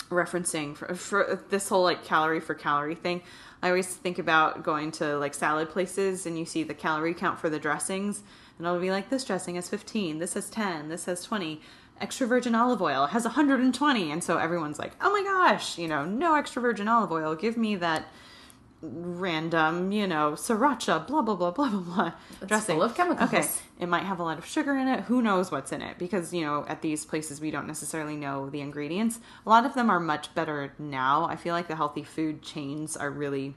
[0.10, 3.22] referencing for, for this whole like calorie for calorie thing.
[3.62, 7.40] I always think about going to like salad places and you see the calorie count
[7.40, 8.24] for the dressings,
[8.58, 11.62] and it'll be like this dressing has 15, this has 10, this has 20.
[12.00, 16.06] Extra virgin olive oil has 120, and so everyone's like, "Oh my gosh, you know,
[16.06, 17.34] no extra virgin olive oil.
[17.34, 18.06] Give me that
[18.82, 22.12] random, you know, sriracha, blah blah blah blah blah blah."
[22.46, 23.34] dressing full of chemicals.
[23.34, 23.48] Okay,
[23.80, 25.02] it might have a lot of sugar in it.
[25.02, 25.98] Who knows what's in it?
[25.98, 29.20] Because, you know, at these places we don't necessarily know the ingredients.
[29.46, 31.26] A lot of them are much better now.
[31.26, 33.56] I feel like the healthy food chains are really.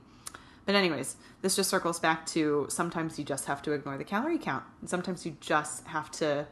[0.66, 4.38] But, anyways, this just circles back to sometimes you just have to ignore the calorie
[4.38, 4.64] count.
[4.86, 6.46] Sometimes you just have to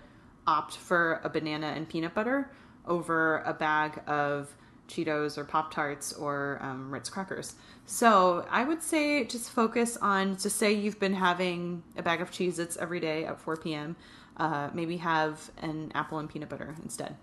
[0.47, 2.51] opt for a banana and peanut butter
[2.87, 4.57] over a bag of
[4.89, 7.55] Cheetos or Pop Tarts or um, Ritz crackers.
[7.87, 12.31] So I would say just focus on, just say you've been having a bag of
[12.31, 13.97] Cheez Its every day at 4 p.m.
[14.37, 17.17] Uh, maybe have an apple and peanut butter instead.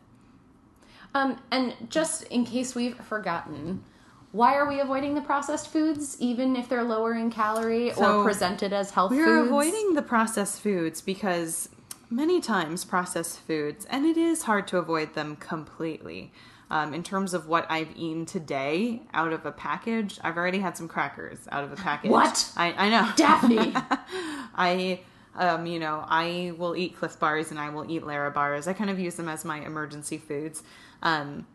[1.13, 3.83] Um, and just in case we've forgotten,
[4.31, 8.23] why are we avoiding the processed foods, even if they're lower in calorie So, or
[8.25, 9.47] presented as health We're foods?
[9.47, 11.69] avoiding the processed foods because
[12.09, 16.33] many times processed foods, and it is hard to avoid them completely.
[16.71, 20.75] Um, in terms of what I've eaten today out of a package, I've already had
[20.75, 22.11] some crackers out of a package.
[22.11, 22.51] What?
[22.57, 23.11] I, I know.
[23.15, 23.73] Daphne.
[24.55, 25.01] I,
[25.35, 28.67] um, you know, I will eat Clif Bars and I will eat Larabars.
[28.67, 30.63] I kind of use them as my emergency foods.
[31.03, 31.45] Um,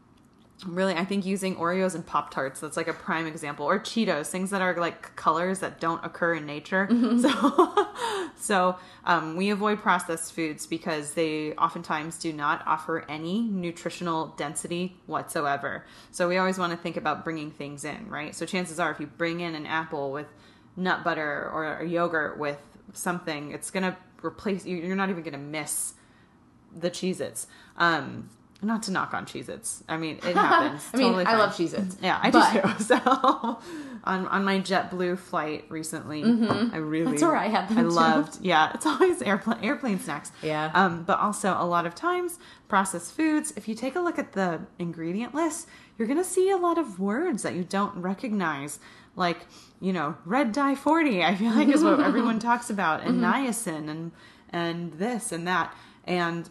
[0.65, 4.27] really, I think using Oreos and Pop Tarts, that's like a prime example, or Cheetos,
[4.27, 6.89] things that are like colors that don't occur in nature.
[7.21, 7.89] So,
[8.37, 14.97] so um, we avoid processed foods because they oftentimes do not offer any nutritional density
[15.07, 15.85] whatsoever.
[16.11, 18.35] So we always want to think about bringing things in, right?
[18.35, 20.27] So chances are, if you bring in an apple with
[20.77, 22.59] nut butter or a yogurt with
[22.93, 24.77] something, it's gonna replace you.
[24.77, 25.95] You're not even gonna miss
[26.75, 27.47] the Cheez Its.
[27.77, 28.31] Um,
[28.63, 29.83] not to knock on Cheez Its.
[29.89, 30.87] I mean, it happens.
[30.93, 31.97] I mean, Totally I love Cheez Its.
[32.03, 32.85] Yeah, I but- do too.
[32.85, 32.97] So
[34.05, 37.11] on on my JetBlue flight recently, I really Mm-hmm.
[37.11, 37.89] That's where I had them I too.
[37.89, 38.39] loved.
[38.45, 40.33] Yeah, it's always airplane airplane snacks.
[40.43, 40.71] Yeah.
[40.75, 43.53] Um, but also a lot of times processed foods.
[43.57, 45.69] If you take a look at the ingredient list,
[45.99, 48.79] you're gonna see a lot of words that you don't recognize,
[49.17, 49.47] like
[49.81, 51.23] you know, red dye forty.
[51.23, 53.47] I feel like is what everyone talks about, and Mm-hmm.
[53.47, 54.13] niacin, and
[54.51, 56.49] and this and that, and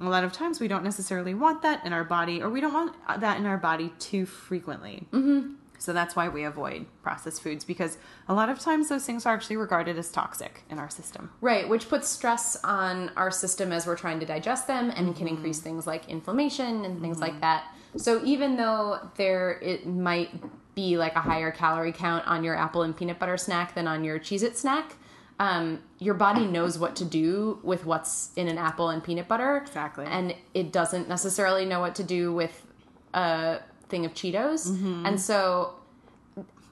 [0.00, 2.72] a lot of times we don't necessarily want that in our body, or we don't
[2.74, 5.06] want that in our body too frequently.
[5.12, 5.54] Mm-hmm.
[5.80, 9.34] So that's why we avoid processed foods because a lot of times those things are
[9.34, 11.30] actually regarded as toxic in our system.
[11.40, 15.26] Right, which puts stress on our system as we're trying to digest them and can
[15.26, 15.36] Mm-hmm.
[15.36, 17.64] increase things like inflammation and things like that.
[17.96, 20.30] So even though there it might
[20.74, 24.02] be like a higher calorie count on your apple and peanut butter snack than on
[24.04, 24.96] your Cheez It snack,
[25.38, 29.58] um, your body knows what to do with what's in an apple and peanut butter.
[29.58, 30.04] Exactly.
[30.06, 32.66] And it doesn't necessarily know what to do with
[33.14, 34.68] a thing of Cheetos.
[34.68, 35.06] Mm-hmm.
[35.06, 35.74] And so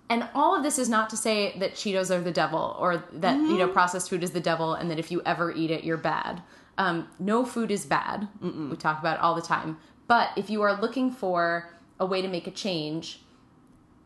[0.08, 3.36] and all of this is not to say that Cheetos are the devil or that
[3.36, 5.96] you know processed food is the devil and that if you ever eat it you're
[5.96, 6.42] bad.
[6.78, 8.28] Um, no food is bad.
[8.42, 9.78] We talk about it all the time.
[10.08, 13.22] But if you are looking for a way to make a change,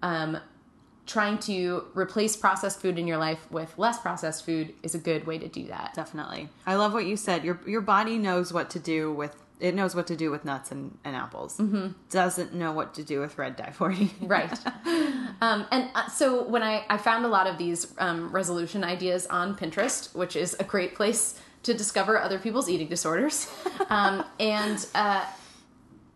[0.02, 0.38] um,
[1.10, 5.26] trying to replace processed food in your life with less processed food is a good
[5.26, 5.92] way to do that.
[5.94, 6.48] Definitely.
[6.66, 7.44] I love what you said.
[7.44, 10.70] Your your body knows what to do with it knows what to do with nuts
[10.70, 11.58] and, and apples.
[11.58, 11.88] Mm-hmm.
[12.10, 14.10] Doesn't know what to do with red dye 40.
[14.22, 14.58] right
[15.40, 19.26] um, and uh, so when I, I found a lot of these um, resolution ideas
[19.26, 23.52] on pinterest which is a great place to discover other people's eating disorders
[23.90, 25.26] um, and uh,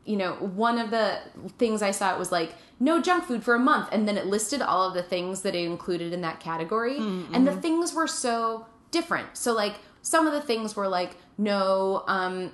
[0.04, 1.18] you know, one of the
[1.58, 4.26] things I saw it was like no junk food for a month, and then it
[4.26, 7.60] listed all of the things that it included in that category, and the mm-hmm.
[7.60, 9.36] things were so different.
[9.36, 12.52] So like some of the things were like no, um,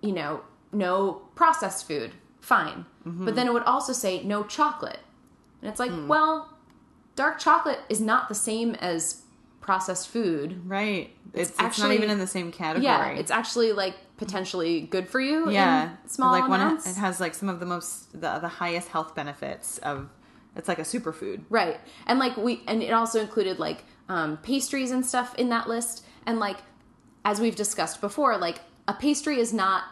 [0.00, 3.24] you know, no processed food, fine, mm-hmm.
[3.24, 5.00] but then it would also say no chocolate,
[5.60, 6.06] and it's like, hmm.
[6.06, 6.56] well,
[7.16, 9.22] dark chocolate is not the same as
[9.64, 10.60] processed food.
[10.68, 11.10] Right.
[11.32, 12.84] It's, it's, actually- not even in the same category.
[12.84, 15.50] Yeah, it's actually like potentially good for you.
[15.50, 16.86] yeah small like one amounts.
[16.88, 20.08] it has like some of the most the, the highest health benefits of
[20.54, 21.80] it's like a superfood Right.
[22.06, 26.04] And like we and it also included like um pastries and stuff in that list
[26.26, 26.58] and like
[27.24, 29.84] as we've discussed before like a pastry is not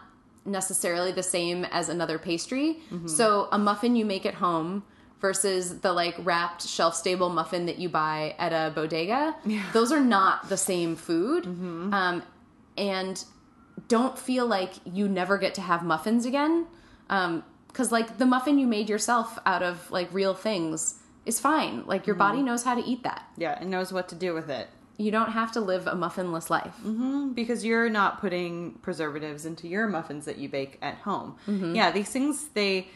[0.45, 2.81] necessarily the same as another pastry.
[2.93, 3.09] Mm-hmm.
[3.09, 4.85] So a muffin you make at home
[5.23, 9.35] versus the like wrapped shelf stable muffin that you buy at a bodega,
[9.73, 11.45] those are not the same food.
[11.45, 11.95] Mm-hmm.
[11.95, 12.23] Um
[12.77, 13.25] and
[13.89, 16.67] don't feel like you never get to have muffins again.
[17.09, 21.85] Um, cause like the muffin you made yourself out of like real things is fine.
[21.87, 23.23] Like your body knows how to eat that.
[23.39, 26.51] yeah and knows what to do with it You don't have to live a muffinless
[26.51, 26.75] life.
[27.35, 31.37] because you're not putting preservatives into your muffins that you bake at home.
[31.49, 31.75] Mm-hmm.
[31.77, 32.89] Yeah, these things they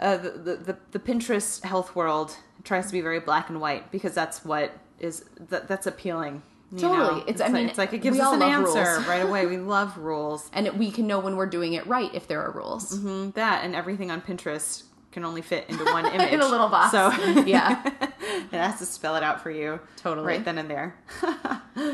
[0.00, 2.34] uh, the, the the Pinterest health world
[2.64, 6.42] tries to be very black and white because that's what is that, that's appealing.
[6.72, 7.20] you Totally.
[7.20, 7.24] know?
[7.26, 9.06] It's- I like, mean, it's like it gives us an love answer rules.
[9.06, 9.46] right away.
[9.46, 10.50] We love rules.
[10.52, 12.98] And we can know when we're doing it right if there are rules.
[12.98, 16.68] Mm, That and everything on Pinterest can only fit into one image In a little
[16.68, 16.92] box.
[16.92, 17.10] So
[17.46, 17.82] Yeah.
[18.12, 20.26] it has to spell it out for you Totally.
[20.26, 20.96] right then and there.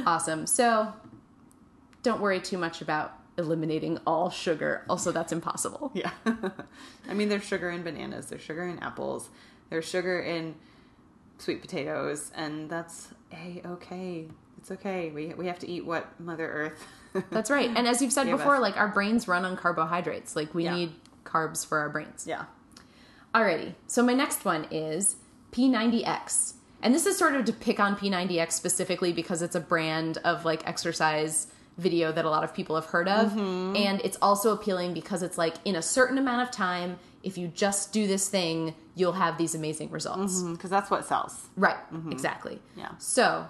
[0.04, 0.46] Awesome.
[0.46, 0.92] So
[2.02, 4.84] don't worry too much about eliminating all sugar.
[4.88, 5.90] Also, that's impossible.
[5.94, 6.10] Yeah.
[7.08, 9.28] I mean, there's sugar in bananas, there's sugar in apples,
[9.70, 10.54] there's sugar in
[11.38, 14.28] sweet potatoes, and that's a okay.
[14.58, 15.10] It's okay.
[15.10, 17.24] We, we have to eat what Mother Earth.
[17.30, 17.70] That's right.
[17.76, 18.60] And as you've said before, us.
[18.62, 20.34] like our brains run on carbohydrates.
[20.34, 20.74] Like we Yeah.
[20.74, 20.92] need
[21.24, 22.24] carbs for our brains.
[22.26, 22.46] yeah.
[23.34, 23.74] Alrighty.
[23.86, 25.16] So my next one is
[25.52, 26.54] P90X.
[26.82, 30.44] And this is sort of to pick on P90X specifically because it's a brand of
[30.44, 31.46] like exercise
[31.78, 33.32] video that a lot of people have heard of.
[33.32, 33.76] Mm-hmm.
[33.76, 37.48] And it's also appealing because it's like in a certain amount of time, if you
[37.48, 40.42] just do this thing, you'll have these amazing results.
[40.42, 41.48] Because that's what sells.
[41.56, 41.76] Right,
[42.10, 42.54] exactly.
[42.54, 42.80] Mm-hmm.
[42.80, 42.90] Yeah.
[42.98, 43.46] So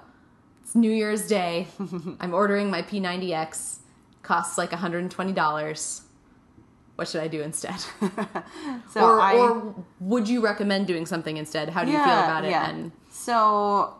[0.62, 1.68] it's New Year's Day.
[2.20, 3.78] I'm ordering my P90X.
[4.22, 6.02] Costs like $120.
[6.96, 7.76] What should I do instead?
[8.90, 9.36] So or, I.
[9.36, 11.68] or would you recommend doing something instead?
[11.68, 12.52] How do you feel about it?
[12.52, 13.94] And So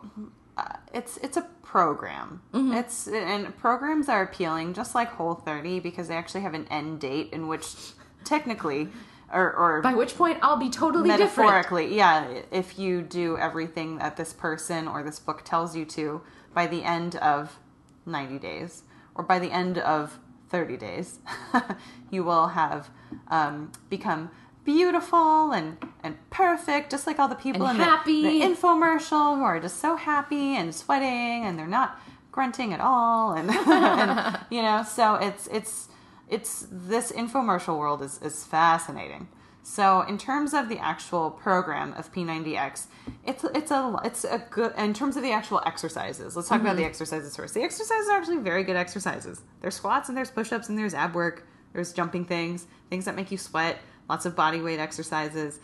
[0.57, 2.41] uh, it's it's a program.
[2.53, 2.73] Mm-hmm.
[2.73, 6.99] It's and programs are appealing, just like Whole 30, because they actually have an end
[6.99, 7.75] date in which
[8.23, 8.89] technically,
[9.31, 11.49] or or by which point I'll be totally different.
[11.49, 16.21] metaphorically, yeah, if you do everything that this person or this book tells you to
[16.53, 17.59] by the end of
[18.07, 18.81] 90 days
[19.13, 20.17] or by the end of
[20.49, 21.19] 30 days,
[22.09, 22.89] you will have
[23.27, 24.31] um, become
[24.63, 28.23] beautiful and, and perfect, just like all the people And in the- happy.
[28.23, 31.99] The, infomercial who are just so happy and sweating and they're not
[32.31, 33.33] grunting at all.
[33.33, 35.89] And, and you know, so it's, it's,
[36.27, 39.27] it's this infomercial world is, is fascinating.
[39.67, 42.85] So in terms of the actual program of P90X,
[43.25, 46.37] it's it's a it's a good in terms of the actual exercises.
[46.37, 46.83] Let's talk about mm-hmm.
[46.83, 47.53] the exercises first.
[47.53, 49.41] The exercises are actually very good exercises.
[49.59, 51.45] There's squats and there's push-ups and there's ab work.
[51.73, 55.59] There's jumping things, things that make you sweat, lots of body weight exercises,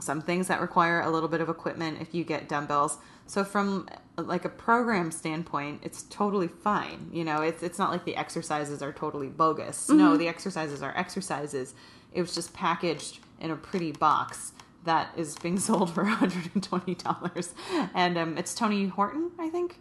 [0.00, 2.98] some things that require a little bit of equipment if you get dumbbells.
[3.26, 7.10] So from like a program standpoint, it's totally fine.
[7.12, 9.88] You know, it's it's not like the exercises are totally bogus.
[9.88, 11.74] No, the exercises are exercises.
[12.12, 14.52] It was just packaged in a pretty box
[14.84, 17.52] that is being sold for $120.
[17.94, 19.78] And um, it's Tony Horton, I think.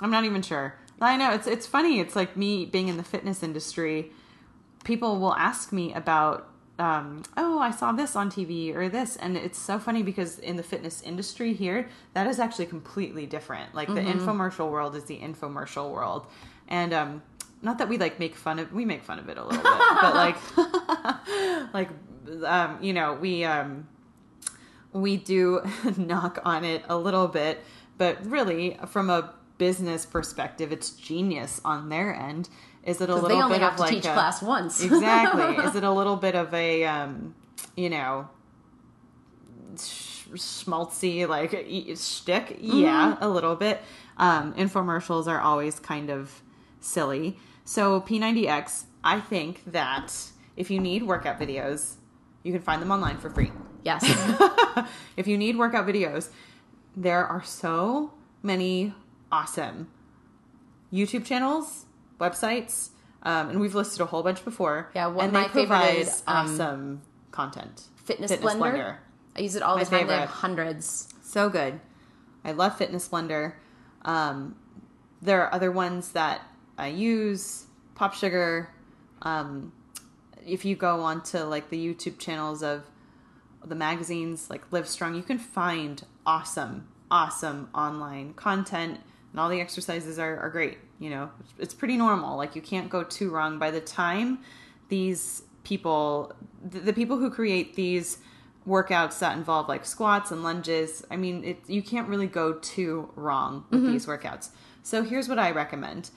[0.00, 0.74] I'm not even sure.
[1.00, 2.00] I know it's it's funny.
[2.00, 4.12] It's like me being in the fitness industry.
[4.84, 9.16] People will ask me about um, oh, I saw this on TV or this.
[9.16, 13.74] And it's so funny because in the fitness industry here, that is actually completely different.
[13.74, 16.26] Like the infomercial world is the infomercial world.
[16.68, 17.22] And um,
[17.62, 19.80] not that we like make fun of, we make fun of it a little bit,
[20.00, 21.88] but like, like,
[22.44, 23.88] um, you know, we, um,
[24.92, 25.60] we do
[25.96, 27.64] knock on it a little bit,
[27.96, 32.48] but really from a business perspective, it's genius on their end.
[32.88, 34.82] Is it a little they only bit have of to like teach a- class once.
[34.90, 35.56] exactly?
[35.64, 37.34] Is it a little bit of a, um,
[37.76, 38.28] you know,
[39.76, 42.58] sch- schmaltzy like e- shtick?
[42.60, 43.24] Yeah, Mm-hmm.
[43.24, 43.80] a little bit.
[44.16, 46.42] Um, infomercials are always kind of
[46.80, 47.36] silly.
[47.64, 50.12] So P90X, I think that
[50.56, 51.94] if you need workout videos,
[52.42, 53.52] you can find them online for free.
[53.84, 54.02] yes.
[55.16, 56.30] if you need workout videos,
[56.96, 58.12] there are so
[58.42, 58.94] many
[59.30, 59.88] awesome
[60.92, 61.84] YouTube channels,
[62.20, 62.90] websites,
[63.22, 64.90] um, and we've listed a whole bunch before.
[64.94, 67.84] Yeah, one and of my they favorite provide is, um, awesome content.
[68.04, 68.96] Fitness, Blender.
[69.36, 70.06] I use it all the My time.
[70.06, 71.12] They have hundreds.
[71.22, 71.80] So good.
[72.44, 73.54] I love Fitness Blender.
[74.02, 74.56] Um,
[75.20, 76.42] there are other ones that
[76.76, 77.66] I use.
[77.94, 78.70] Pop Sugar.
[79.22, 79.72] Um,
[80.46, 82.84] if you go onto like the YouTube channels of
[83.64, 89.00] the magazines like Live Strong, you can find awesome, awesome online content,
[89.32, 90.78] and all the exercises are, are great.
[90.98, 92.36] You know, it's pretty normal.
[92.36, 93.58] Like you can't go too wrong.
[93.58, 94.38] By the time
[94.88, 96.32] these people,
[96.62, 98.18] the, the people who create these
[98.66, 103.10] workouts that involve like squats and lunges, I mean, it, you can't really go too
[103.16, 103.92] wrong with mm-hmm.
[103.92, 104.50] these workouts.
[104.82, 106.10] So here's what I recommend.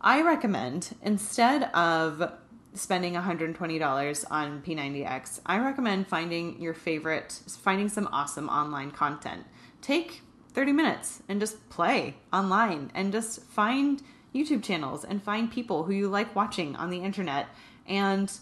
[0.00, 2.32] I recommend instead of
[2.74, 9.44] spending $120 on P90X, I recommend finding your favorite, finding some awesome online content.
[9.80, 10.22] Take
[10.56, 14.02] 30 minutes and just play online and just find
[14.34, 17.46] YouTube channels and find people who you like watching on the internet
[17.86, 18.32] and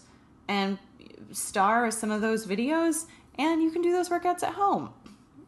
[0.47, 0.79] and
[1.33, 3.07] star some of those videos
[3.37, 4.93] and you can do those workouts at home.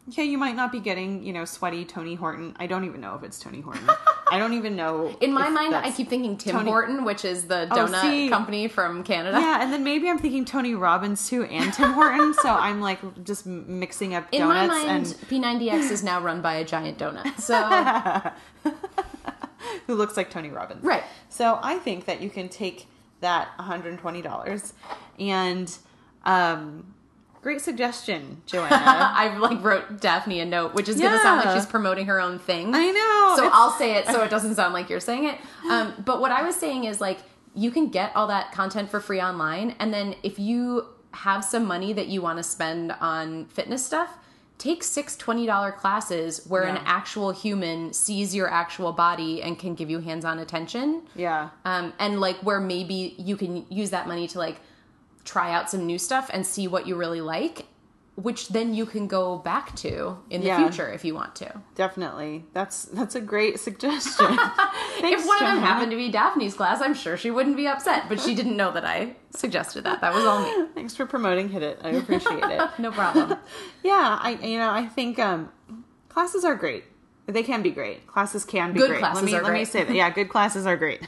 [0.09, 2.55] Okay, you might not be getting, you know, sweaty Tony Horton.
[2.57, 3.89] I don't even know if it's Tony Horton.
[4.31, 5.15] I don't even know.
[5.19, 8.29] In my mind, I keep thinking Tim Tony- Horton, which is the Oh, donut see.
[8.29, 9.37] company from Canada.
[9.39, 12.99] Yeah, and then maybe I'm thinking Tony Robbins too and Tim Horton, so I'm like
[13.25, 16.97] just mixing up In my donuts mind, and P90X is now run by a giant
[16.97, 17.39] donut.
[17.39, 18.71] So,
[19.87, 20.83] who looks like Tony Robbins.
[20.83, 21.03] right.
[21.29, 22.87] So I think that you can take
[23.21, 24.73] that $120
[25.19, 25.77] and
[26.25, 26.93] um
[27.41, 28.69] great suggestion, Joanna.
[28.75, 32.19] I like wrote Daphne a note, which is going to sound like she's promoting her
[32.19, 32.73] own thing.
[32.75, 33.33] I know.
[33.37, 35.37] so it's- I'll say it so it doesn't sound like you're saying it.
[35.69, 37.19] Um, but what I was saying is like
[37.55, 41.65] you can get all that content for free online, and then if you have some
[41.65, 44.17] money that you want to spend on fitness stuff,
[44.59, 49.89] take six $20 classes where an actual human sees your actual body and can give
[49.89, 51.03] you hands-on attention.
[51.15, 51.49] yeah.
[51.65, 54.57] Um, and like where maybe you can use that money to like
[55.27, 57.65] try out some new stuff and see what you really like,
[58.15, 60.57] which then you can go back to in the Yeah.
[60.67, 61.61] future if you want to.
[61.75, 62.45] Definitely.
[62.53, 64.25] That's that's a great suggestion.
[65.01, 67.67] Thanks, if one of them happened to be Daphne's class, I'm sure she wouldn't be
[67.67, 70.01] upset, but she didn't know that I suggested that.
[70.01, 70.67] That was all me.
[70.73, 71.79] Thanks for promoting Hit It.
[71.83, 72.61] I appreciate it.
[72.79, 73.37] No problem.
[73.83, 75.51] Yeah, I you know, I think um
[76.09, 76.85] classes are great.
[77.27, 78.07] They can be great.
[78.07, 78.99] Classes can be Good great.
[78.99, 79.93] classes let me are let me say that.
[79.93, 81.01] Yeah, good classes are great.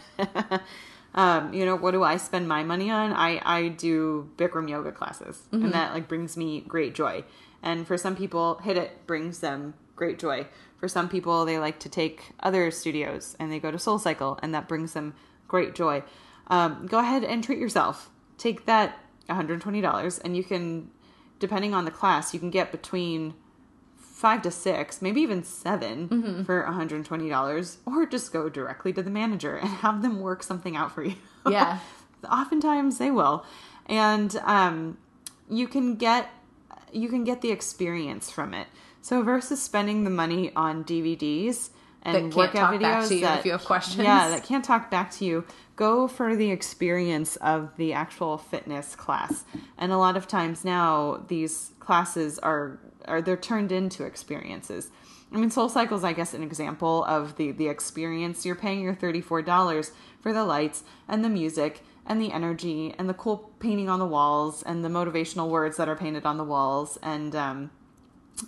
[1.22, 3.08] Um, you know, what do I spend my money on?
[3.14, 5.66] I I do Bikram yoga classes, Mm-hmm.
[5.66, 7.16] and that like brings me great joy.
[7.62, 10.48] And for some people, Hit It brings them great joy.
[10.78, 14.40] For some people, they like to take other studios and they go to Soul Cycle,
[14.42, 15.14] and that brings them
[15.54, 16.04] great joy.
[16.48, 18.10] Um, go ahead and treat yourself.
[18.38, 18.98] Take that
[19.30, 20.90] $120, and you can,
[21.40, 23.34] depending on the class, you can get between
[24.20, 29.56] five to six, maybe even 7 for $120, or just go directly to the manager
[29.56, 31.16] and have them work something out for you.
[31.50, 31.80] Yeah.
[32.30, 33.46] Oftentimes they will.
[33.86, 34.98] And um,
[35.50, 36.30] you can get
[36.92, 38.68] you can get the experience from it.
[39.02, 41.70] So versus spending the money on DVDs
[42.04, 44.04] and That can't workout talk videos back to you that if you have questions.
[44.04, 45.46] yeah, that can't talk back to you.
[45.78, 49.46] Go for the experience of the actual fitness class.
[49.78, 52.80] And a lot of times now these classes are
[53.10, 54.90] are they're turned into experiences.
[55.32, 58.46] I mean, Soul Cycle is, I guess, an example of the the experience.
[58.46, 59.92] You're paying your thirty four dollars
[60.22, 64.06] for the lights and the music and the energy and the cool painting on the
[64.06, 67.70] walls and the motivational words that are painted on the walls and um,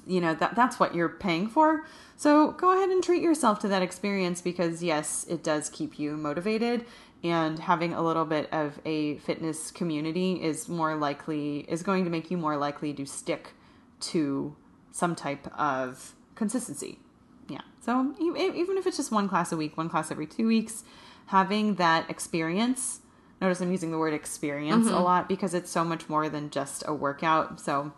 [0.08, 1.86] you know that that's what you're paying for
[2.18, 6.18] so go ahead and treat yourself to that experience because yes it does keep you
[6.18, 6.86] motivated
[7.24, 12.10] and having a little bit of a fitness community is more likely is going to
[12.10, 13.54] make you more likely to stick
[14.02, 14.56] to
[14.92, 17.00] some type of consistency.
[17.48, 17.62] Yeah.
[17.82, 20.84] So even if it's just one class a week one class every two weeks
[21.28, 23.00] having that experience
[23.40, 26.84] notice i'm using the word experience a lot because it's so much more than just
[26.88, 27.60] a workout.
[27.60, 27.92] So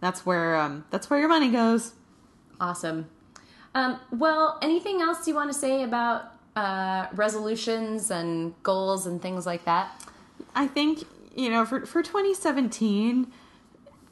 [0.00, 1.94] that's where um, that's where your money goes.
[2.60, 3.08] Awesome.
[3.74, 9.44] Um, well, anything else you want to say about uh, resolutions and goals and things
[9.44, 10.02] like that?
[10.54, 11.04] I think
[11.34, 13.30] you know for for 2017,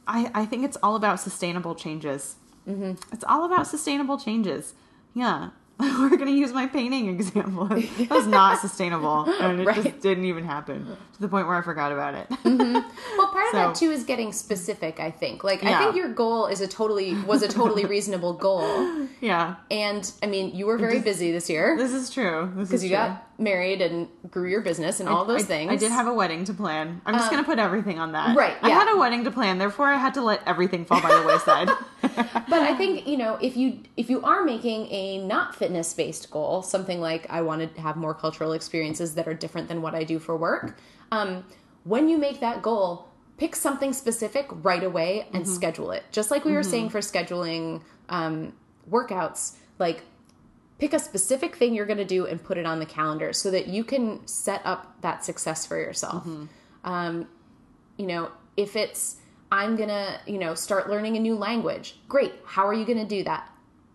[0.06, 2.36] I I think it's all about sustainable changes.
[2.68, 2.92] Mm-hmm.
[3.12, 4.74] It's all about sustainable changes.
[5.14, 5.50] Yeah.
[5.80, 7.68] We're gonna use my painting example.
[7.98, 9.82] It was not sustainable, and it Right.
[9.82, 12.28] just didn't even happen to the point where I forgot about it.
[13.16, 15.00] Well, part of that too is getting specific.
[15.00, 15.42] I think.
[15.44, 20.10] Like, I think your goal is a totally was a totally reasonable goal, yeah, and
[20.22, 22.46] I mean, you were very busy this year this is true.
[22.56, 22.98] Because you true.
[22.98, 25.72] got married and grew your business and all those I, things.
[25.72, 27.00] I did have a wedding to plan.
[27.06, 28.36] I'm just Um, gonna put everything on that.
[28.36, 31.12] right, I had a wedding to plan, therefore I had to let everything fall by
[31.14, 31.68] the wayside.
[32.48, 36.30] but I think you know if you if you are making a not fitness based
[36.30, 39.94] goal, something like I want to have more cultural experiences that are different than what
[39.94, 40.76] I do for work.
[41.12, 41.44] Um,
[41.84, 45.54] when you make that goal, pick something specific right away and Mm-hmm.
[45.54, 46.04] schedule it.
[46.12, 48.52] Just like we were saying for scheduling um,
[48.90, 50.02] workouts, like
[50.78, 53.50] pick a specific thing you're going to do and put it on the calendar so
[53.50, 56.26] that you can set up that success for yourself.
[56.84, 57.28] Um,
[57.96, 59.16] you know, if it's
[59.54, 61.94] I'm gonna, you know, start learning a new language.
[62.08, 62.32] Great.
[62.44, 63.48] How are you gonna do that?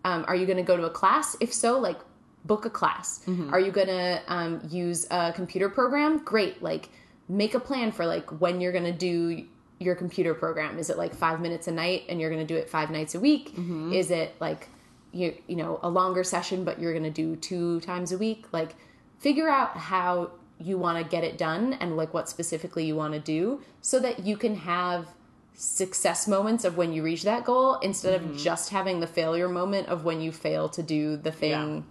[0.06, 1.36] Um, are you gonna go to a class?
[1.38, 1.98] If so, like
[2.46, 3.20] book a class.
[3.52, 6.24] Are you gonna um, use a computer program?
[6.24, 6.62] Great.
[6.62, 6.88] Like
[7.28, 9.44] make a plan for like when you're gonna do
[9.78, 10.78] your computer program.
[10.78, 13.20] Is it like five minutes a night and you're gonna do it five nights a
[13.20, 13.52] week?
[13.92, 14.68] Is it like
[15.12, 18.46] you you know a longer session but you're gonna do two times a week?
[18.50, 18.76] Like
[19.18, 23.12] figure out how you want to get it done and like what specifically you want
[23.12, 25.06] to do so that you can have
[25.54, 28.36] success moments of when you reach that goal instead of mm-hmm.
[28.36, 31.84] just having the failure moment of when you fail to do the thing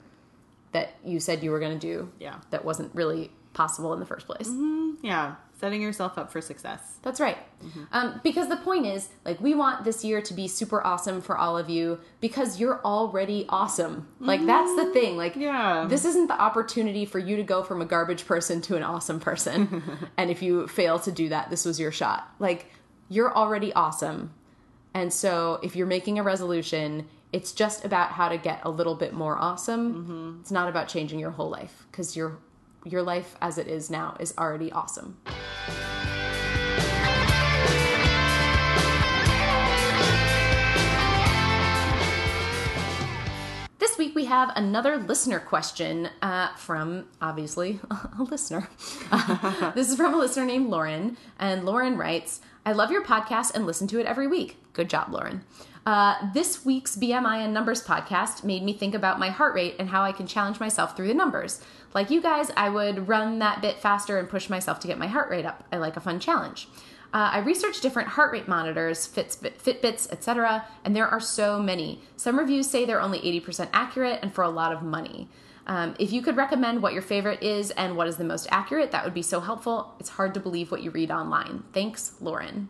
[0.72, 2.36] that you said you were going to do Yeah.
[2.52, 4.48] that wasn't really possible in the first place.
[4.48, 5.06] Mm-hmm.
[5.06, 6.98] Yeah, setting yourself up for success.
[7.02, 7.38] That's right.
[7.64, 7.84] Mm-hmm.
[7.92, 11.38] Um, because the point is, like, we want this year to be super awesome for
[11.38, 14.08] all of you because you're already awesome.
[14.20, 15.18] Like, that's the thing.
[15.18, 15.86] Like, Yeah.
[15.90, 19.20] this isn't the opportunity for you to go from a garbage person to an awesome
[19.20, 19.84] person.
[20.18, 22.32] and if you fail to do that, this was your shot.
[22.40, 22.68] Like,
[23.10, 24.32] you're already awesome.
[24.94, 28.96] And so, if you're making a resolution, it's just about how to get a little
[28.96, 30.40] bit more awesome.
[30.42, 32.38] It's not about changing your whole life because your
[32.86, 35.18] your life as it is now is already awesome.
[43.78, 48.70] This week we have another listener question uh, from obviously a listener.
[49.76, 53.66] This is from a listener named Lauren, and Lauren writes, "I love your podcast and
[53.66, 54.58] listen to it every week.
[54.74, 55.44] Good job, Lauren."
[55.88, 59.90] Uh, this week's BMI and Numbers podcast made me think about my heart rate and
[59.90, 61.62] how I can challenge myself through the numbers.
[61.96, 65.08] Like you guys, I would run that bit faster and push myself to get my
[65.08, 65.64] heart rate up.
[65.72, 66.68] I like a fun challenge.
[67.12, 72.04] Uh, I researched different heart rate monitors, Fitbit, Fitbits, etc., and there are so many.
[72.18, 75.28] Some reviews say they're only 80% accurate and for a lot of money.
[75.70, 78.90] Um, if you could recommend what your favorite is and what is the most accurate,
[78.90, 79.94] that would be so helpful.
[80.00, 81.64] It's hard to believe what you read online.
[81.74, 82.70] Thanks, Lauren.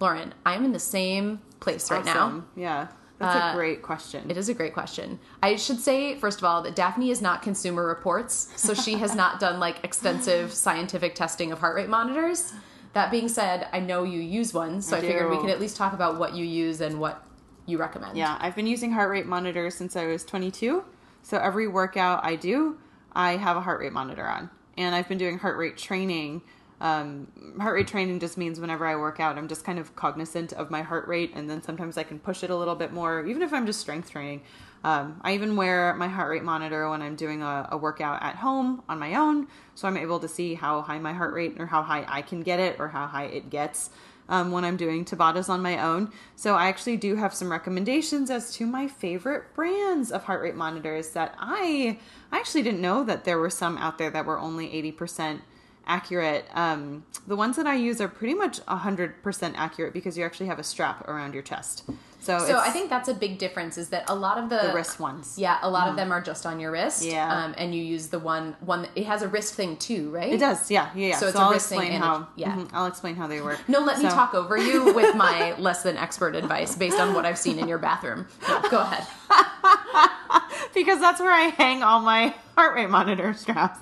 [0.00, 2.26] Lauren, I'm in the same place right now.
[2.26, 2.48] Awesome.
[2.56, 2.88] Yeah.
[3.20, 4.28] That's a great question.
[4.28, 5.20] It is a great question.
[5.44, 9.14] I should say, first of all, that Daphne is not Consumer Reports, so she has
[9.14, 12.52] not done like extensive scientific testing of heart rate monitors.
[12.94, 15.60] That being said, I know you use one, so I, I figured we could at
[15.60, 17.24] least talk about what you use and what
[17.66, 18.18] you recommend.
[18.18, 20.84] Yeah, I've been using heart rate monitors since I was 22.
[21.24, 22.76] So every workout I do,
[23.14, 24.50] I have a heart rate monitor on.
[24.76, 26.42] And I've been doing heart rate training.
[26.82, 30.52] Um, heart rate training just means whenever I work out, I'm just kind of cognizant
[30.52, 31.32] of my heart rate.
[31.34, 33.80] And then sometimes I can push it a little bit more, even if I'm just
[33.80, 34.42] strength training.
[34.84, 38.36] Um, I even wear my heart rate monitor when I'm doing a, a workout at
[38.36, 39.48] home on my own.
[39.74, 42.42] So I'm able to see how high my heart rate or how high I can
[42.42, 43.88] get it or how high it gets
[44.28, 46.10] um, when I'm doing Tabatas on my own.
[46.36, 50.54] So I actually do have some recommendations as to my favorite brands of heart rate
[50.54, 51.98] monitors that I
[52.32, 55.40] I actually didn't know that there were some out there that were only 80%
[55.86, 56.46] accurate.
[56.54, 60.58] Um, the ones that I use are pretty much 100% accurate because you actually have
[60.58, 61.84] a strap around your chest.
[62.24, 64.72] So, So I think that's a big difference is that a lot of the, the
[64.74, 65.34] wrist ones.
[65.38, 67.04] yeah, a lot of them are just on your wrist.
[67.04, 67.30] Yeah.
[67.44, 70.32] Um, and you use the one one that, it has a wrist thing too, right?
[70.32, 71.16] It does, yeah, yeah, yeah.
[71.18, 72.28] So it's a I'll wrist thing explain and a- how.
[72.36, 72.54] yeah.
[72.56, 73.58] mhm, I'll explain how they work.
[73.68, 77.26] No, let me talk over you with my less than expert advice based on what
[77.26, 78.26] I've seen in your bathroom.
[78.48, 79.06] No, go ahead.
[80.74, 83.78] because that's where I hang all my heart rate monitor straps.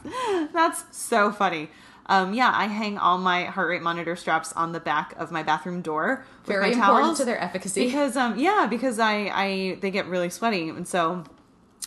[0.52, 1.70] That's so funny.
[2.06, 5.42] Um, yeah, I hang all my heart rate monitor straps on the back of my
[5.42, 6.24] bathroom door.
[6.40, 7.84] With Very my important to their efficacy.
[7.86, 11.24] because um, yeah, because I I they get really sweaty, and so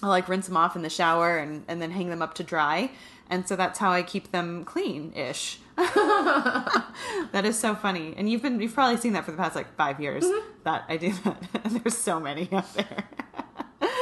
[0.02, 2.44] I like rinse them off in the shower and and then hang them up to
[2.44, 2.92] dry,
[3.30, 5.60] and so that's how I keep them clean ish.
[5.78, 9.74] that is so funny, and you've been you've probably seen that for the past like
[9.76, 10.48] five years Mm-hmm.
[10.64, 11.44] that I do that.
[11.66, 13.04] There's so many out there.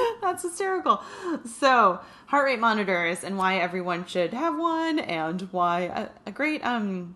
[0.22, 1.02] That's hysterical.
[1.46, 6.64] So, heart rate monitors and why everyone should have one, and why a, a great
[6.66, 7.16] um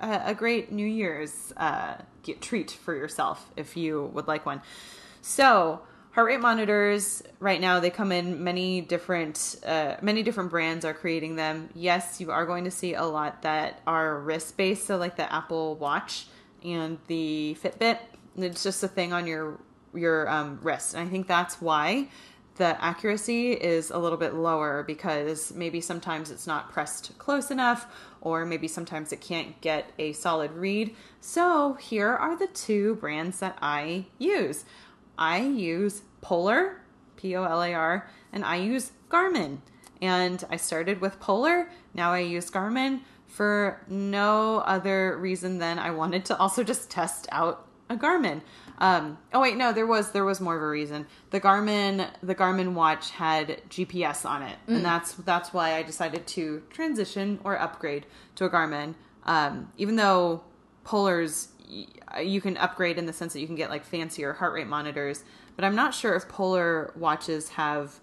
[0.00, 4.62] a, a great New Year's uh, get treat for yourself if you would like one.
[5.22, 5.80] So,
[6.12, 10.94] heart rate monitors right now they come in many different uh, many different brands are
[10.94, 11.68] creating them.
[11.74, 15.32] Yes, you are going to see a lot that are wrist based, so like the
[15.32, 16.26] Apple Watch
[16.64, 17.98] and the Fitbit.
[18.36, 19.58] It's just a thing on your
[19.94, 22.08] your um, wrist, and I think that's why
[22.56, 27.86] the accuracy is a little bit lower because maybe sometimes it's not pressed close enough
[28.20, 30.94] or maybe sometimes it can't get a solid read.
[31.20, 34.64] So, here are the two brands that I use.
[35.18, 36.80] I use Polar,
[37.16, 39.58] P O L A R, and I use Garmin.
[40.00, 45.90] And I started with Polar, now I use Garmin for no other reason than I
[45.90, 48.42] wanted to also just test out a Garmin.
[48.78, 51.06] Um, oh wait, no, there was there was more of a reason.
[51.30, 56.26] The Garmin the Garmin watch had GPS on it, and that's that's why I decided
[56.28, 58.06] to transition or upgrade
[58.36, 58.94] to a Garmin.
[59.24, 60.42] Um, even though
[60.84, 61.48] Polar's
[62.22, 65.24] you can upgrade in the sense that you can get like fancier heart rate monitors,
[65.56, 68.00] but I'm not sure if Polar watches have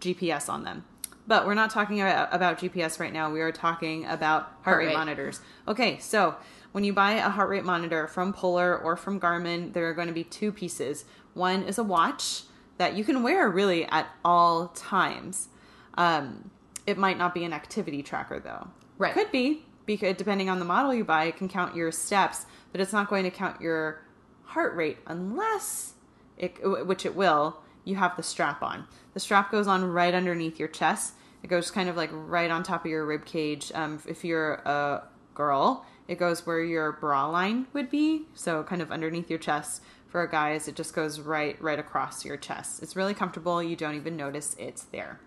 [0.00, 0.84] GPS on them.
[1.28, 3.32] But we're not talking about, about GPS right now.
[3.32, 4.94] We are talking about heart, Heart rate rate.
[4.96, 5.40] monitors.
[5.66, 6.36] Okay, so
[6.72, 10.08] when you buy a heart rate monitor from Polar or from Garmin, there are going
[10.08, 11.04] to be two pieces.
[11.34, 12.42] One is a watch
[12.78, 15.48] that you can wear really at all times.
[15.94, 16.50] Um,
[16.86, 18.68] it might not be an activity tracker though.
[18.98, 19.14] Right.
[19.14, 22.80] Could be because depending on the model you buy, it can count your steps, but
[22.80, 24.02] it's not going to count your
[24.44, 25.94] heart rate unless
[26.36, 28.86] it, which it will, you have the strap on.
[29.14, 31.14] The strap goes on right underneath your chest.
[31.42, 33.70] It goes kind of like right on top of your rib cage.
[33.74, 35.04] Um, if you're a
[35.36, 39.82] girl, it goes where your bra line would be, so kind of underneath your chest.
[40.08, 42.82] For guys, it just goes right right across your chest.
[42.82, 43.62] It's really comfortable.
[43.62, 45.20] You don't even notice it's there.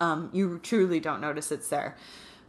[0.00, 1.96] Um, you truly don't notice it's there.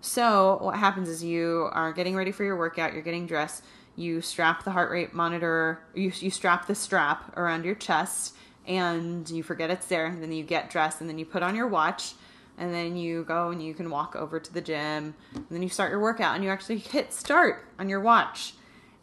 [0.01, 2.93] So what happens is you are getting ready for your workout.
[2.93, 3.63] You're getting dressed.
[3.95, 5.81] You strap the heart rate monitor.
[5.95, 8.35] You you strap the strap around your chest,
[8.67, 10.05] and you forget it's there.
[10.05, 12.13] And then you get dressed, and then you put on your watch,
[12.57, 15.15] and then you go and you can walk over to the gym.
[15.33, 18.53] And then you start your workout, and you actually hit start on your watch.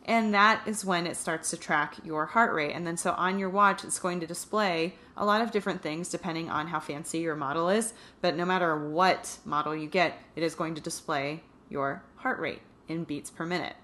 [0.07, 2.73] And that is when it starts to track your heart rate.
[2.73, 6.11] And then so on your watch, it's going to display a lot of different things
[6.11, 7.95] depending on how fancy your model is.
[8.21, 12.61] But no matter what model you get, it is going to display your heart rate
[12.87, 13.77] in beats per minute.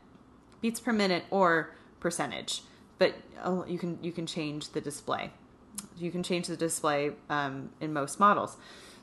[0.61, 2.63] Beats per minute or percentage.
[2.99, 5.31] But uh, you can you can change the display.
[5.97, 8.59] You can change the display um, in most models.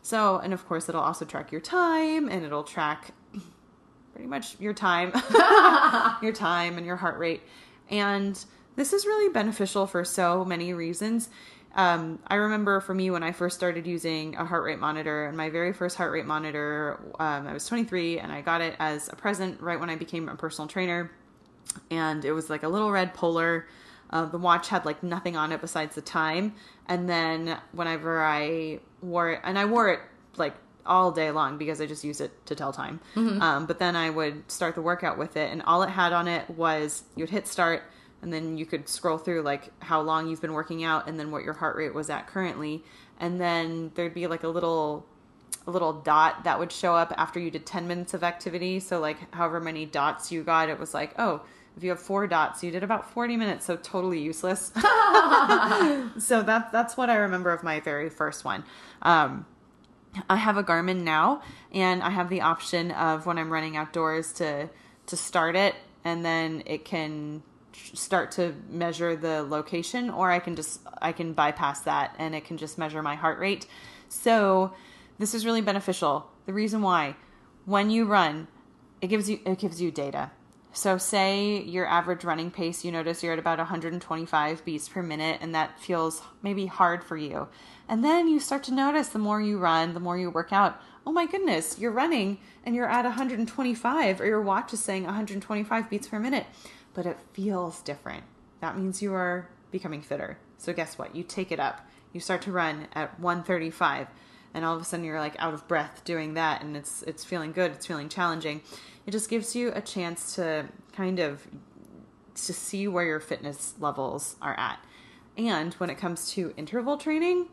[0.07, 3.11] So, and of course, it'll also track your time and it'll track
[4.13, 5.11] pretty much your time,
[6.21, 7.41] your time and your heart rate.
[7.89, 8.41] And
[8.77, 11.27] this is really beneficial for so many reasons.
[11.75, 15.35] Um, I remember for me when I first started using a heart rate monitor, and
[15.35, 19.09] my very first heart rate monitor, um, I was 23 and I got it as
[19.09, 21.11] a present right when I became a personal trainer.
[21.91, 23.67] And it was like a little red polar.
[24.09, 26.55] Uh, the watch had like nothing on it besides the time.
[26.87, 29.99] And then whenever I wore it, and I wore it
[30.37, 32.99] like all day long because I just used it to tell time.
[33.41, 36.27] Um, but then I would start the workout with it, and all it had on
[36.27, 37.83] it was you'd hit start,
[38.21, 41.31] and then you could scroll through like how long you've been working out, and then
[41.31, 42.83] what your heart rate was at currently,
[43.19, 45.05] and then there'd be like a little
[45.67, 48.79] a little dot that would show up after you did 10 minutes of activity.
[48.79, 51.41] So, like, however many dots you got, it was like, oh,
[51.77, 54.71] if you have four dots, you did about 40 minutes, so totally useless.
[54.75, 54.81] so,
[56.41, 58.63] that, that's what I remember of my very first one.
[59.03, 59.45] Um,
[60.27, 64.33] I have a Garmin now, and I have the option of when I'm running outdoors
[64.33, 64.69] to
[65.05, 67.43] to start it, and then it can
[67.93, 72.45] start to measure the location, or I can just I can bypass that, and it
[72.45, 73.67] can just measure my heart rate.
[74.09, 74.73] So
[75.19, 76.29] this is really beneficial.
[76.45, 77.15] The reason why,
[77.65, 78.47] when you run,
[79.01, 80.31] it gives you it gives you data.
[80.77, 85.39] So say your average running pace, you notice you're at about 125 beats per minute
[85.41, 87.47] and that feels maybe hard for you.
[87.89, 90.79] And then you start to notice the more you run, the more you work out,
[91.03, 95.89] oh my goodness, you're running and you're at 125 or your watch is saying 125
[95.89, 96.45] beats per minute,
[96.93, 98.23] but it feels different.
[98.61, 100.37] That means you are becoming fitter.
[100.59, 101.15] So guess what?
[101.15, 101.87] You take it up.
[102.13, 104.09] You start to run at 135
[104.53, 107.23] and all of a sudden you're like out of breath doing that and it's it's
[107.23, 108.61] feeling good, it's feeling challenging.
[109.07, 111.47] It just gives you a chance to kind of
[112.35, 114.79] to see where your fitness levels are at.
[115.37, 117.47] And when it comes to interval training,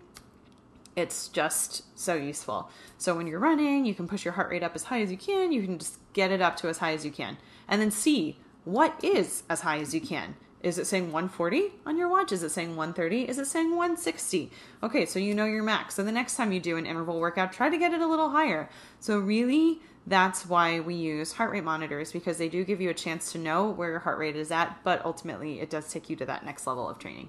[0.96, 2.70] it's just so useful.
[2.98, 5.16] So when you're running, you can push your heart rate up as high as you
[5.16, 5.52] can.
[5.52, 7.38] You can just get it up to as high as you can.
[7.68, 10.34] And then see what is as high as you can.
[10.64, 12.32] Is it saying 140 on your watch?
[12.32, 13.28] Is it saying 130?
[13.28, 14.50] Is it saying 160?
[14.82, 15.94] Okay, so you know your max.
[15.94, 18.30] So the next time you do an interval workout, try to get it a little
[18.30, 18.70] higher.
[18.98, 22.94] So really, that's why we use heart rate monitors because they do give you a
[22.94, 26.16] chance to know where your heart rate is at, but ultimately it does take you
[26.16, 27.28] to that next level of training.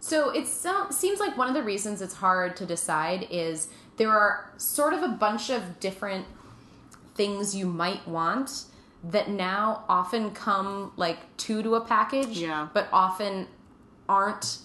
[0.00, 3.68] So it seems like one of the reasons it's hard to decide is
[3.98, 6.24] there are sort of a bunch of different
[7.14, 8.64] things you might want
[9.04, 12.68] that now often come like two to a package, Yeah.
[12.74, 13.46] but often
[14.08, 14.58] aren't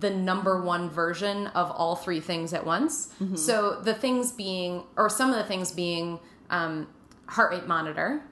[0.00, 3.12] the number one version of all three things at once.
[3.34, 6.18] So the things being, or some of the things being,
[6.48, 6.88] um,
[7.26, 8.22] heart rate monitor.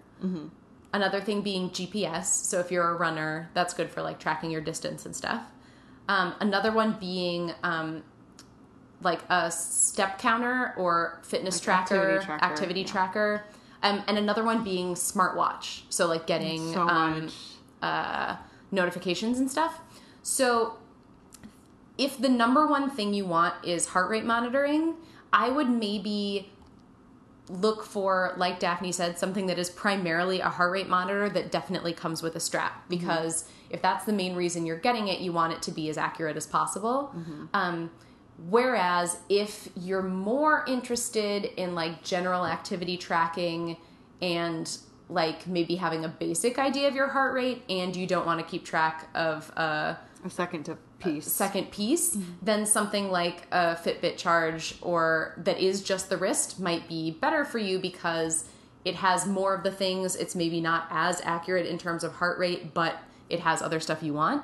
[0.92, 2.24] Another thing being GPS.
[2.26, 5.42] So if you're a runner, that's good for like tracking your distance and stuff.
[6.08, 8.02] Um, another one being um,
[9.02, 12.86] like a step counter or fitness Like tracker, activity tracker, activity yeah.
[12.86, 13.44] tracker.
[13.82, 15.82] Um, and another one being smartwatch.
[15.88, 17.30] So like getting So um,
[17.82, 18.36] uh,
[18.70, 19.80] notifications and stuff.
[20.22, 20.76] So
[21.96, 24.96] if the number one thing you want is heart rate monitoring,
[25.32, 26.50] I would maybe
[27.48, 31.92] look for, like Daphne said, something that is primarily a heart rate monitor that definitely
[31.92, 32.88] comes with a strap.
[32.88, 35.98] Because if that's the main reason you're getting it, you want it to be as
[35.98, 37.12] accurate as possible.
[37.54, 37.90] Um,
[38.48, 43.76] whereas if you're more interested in like general activity tracking
[44.22, 44.78] and
[45.08, 48.46] like maybe having a basic idea of your heart rate and you don't want to
[48.46, 51.26] keep track of uh, A second to piece.
[51.26, 56.88] second piece, then something like a Fitbit charge or that is just the wrist might
[56.88, 58.44] be better for you because
[58.84, 60.16] it has more of the things.
[60.16, 62.96] It's maybe not as accurate in terms of heart rate, but
[63.30, 64.42] it has other stuff you want.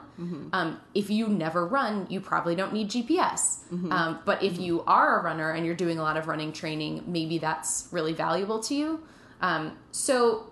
[0.55, 3.70] Um, if you never run, you probably don't need GPS.
[3.93, 7.05] Um, but if you are a runner and you're doing a lot of running training,
[7.07, 9.03] maybe that's really valuable to you.
[9.41, 10.51] Um, so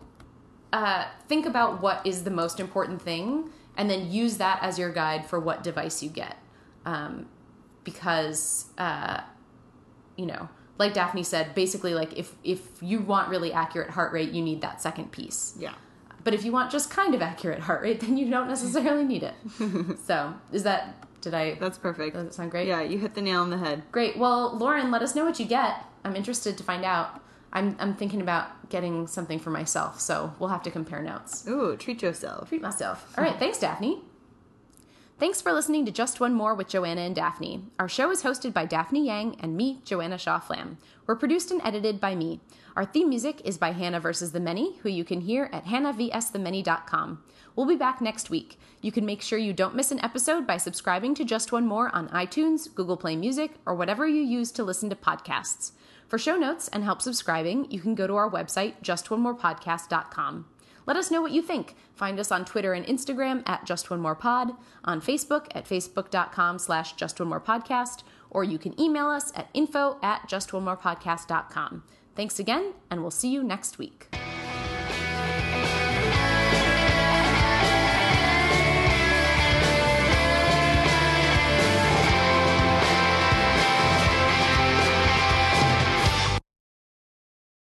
[0.73, 4.91] uh, think about what is the most important thing and then use that as your
[4.91, 6.37] guide for what device you get
[6.85, 7.27] um,
[7.85, 9.21] because uh,
[10.17, 14.31] you know like daphne said basically like if if you want really accurate heart rate
[14.31, 15.75] you need that second piece yeah.
[16.25, 19.23] But if you want just kind of accurate heart rate then you don't necessarily need
[19.23, 19.35] it
[20.07, 22.15] so is that did i That's perfect.
[22.15, 23.83] does that sound great Yeah, you hit the nail on the head.
[23.93, 27.21] great well lauren let us know what you get i'm interested to find out
[27.53, 31.77] i'm, I'm thinking about getting something for myself so we'll have to compare notes Ooh,
[31.77, 32.49] treat yourself.
[32.49, 33.13] treat myself.
[33.17, 34.01] All right, thanks, Daphne.
[35.17, 37.63] Thanks for listening to Just One More with Joanna and Daphne.
[37.79, 40.77] Our show is hosted by Daphne Yang and me, Joanna Shaw Flam.
[41.07, 42.41] We're produced and edited by me.
[42.75, 44.33] Our theme music is by Hannah vs.
[44.33, 47.23] the Many, who you can hear at hannahvsthemany.com.
[47.55, 48.59] We'll be back next week.
[48.81, 51.95] You can make sure you don't miss an episode by subscribing to Just One More
[51.95, 55.71] on iTunes, Google Play Music, or whatever you use to listen to podcasts.
[56.09, 60.47] For show notes and help subscribing, you can go to our website, justonemorepodcast.com.
[60.87, 61.77] Let us know what you think.
[61.95, 64.53] Find us on Twitter and Instagram at Just One More Pod,
[64.85, 69.49] on Facebook at facebook.com slash Just One More Podcast, or you can email us at
[69.55, 71.85] info at Just One More justonemorepodcast.com.
[72.15, 74.15] Thanks again, and we'll see you next week.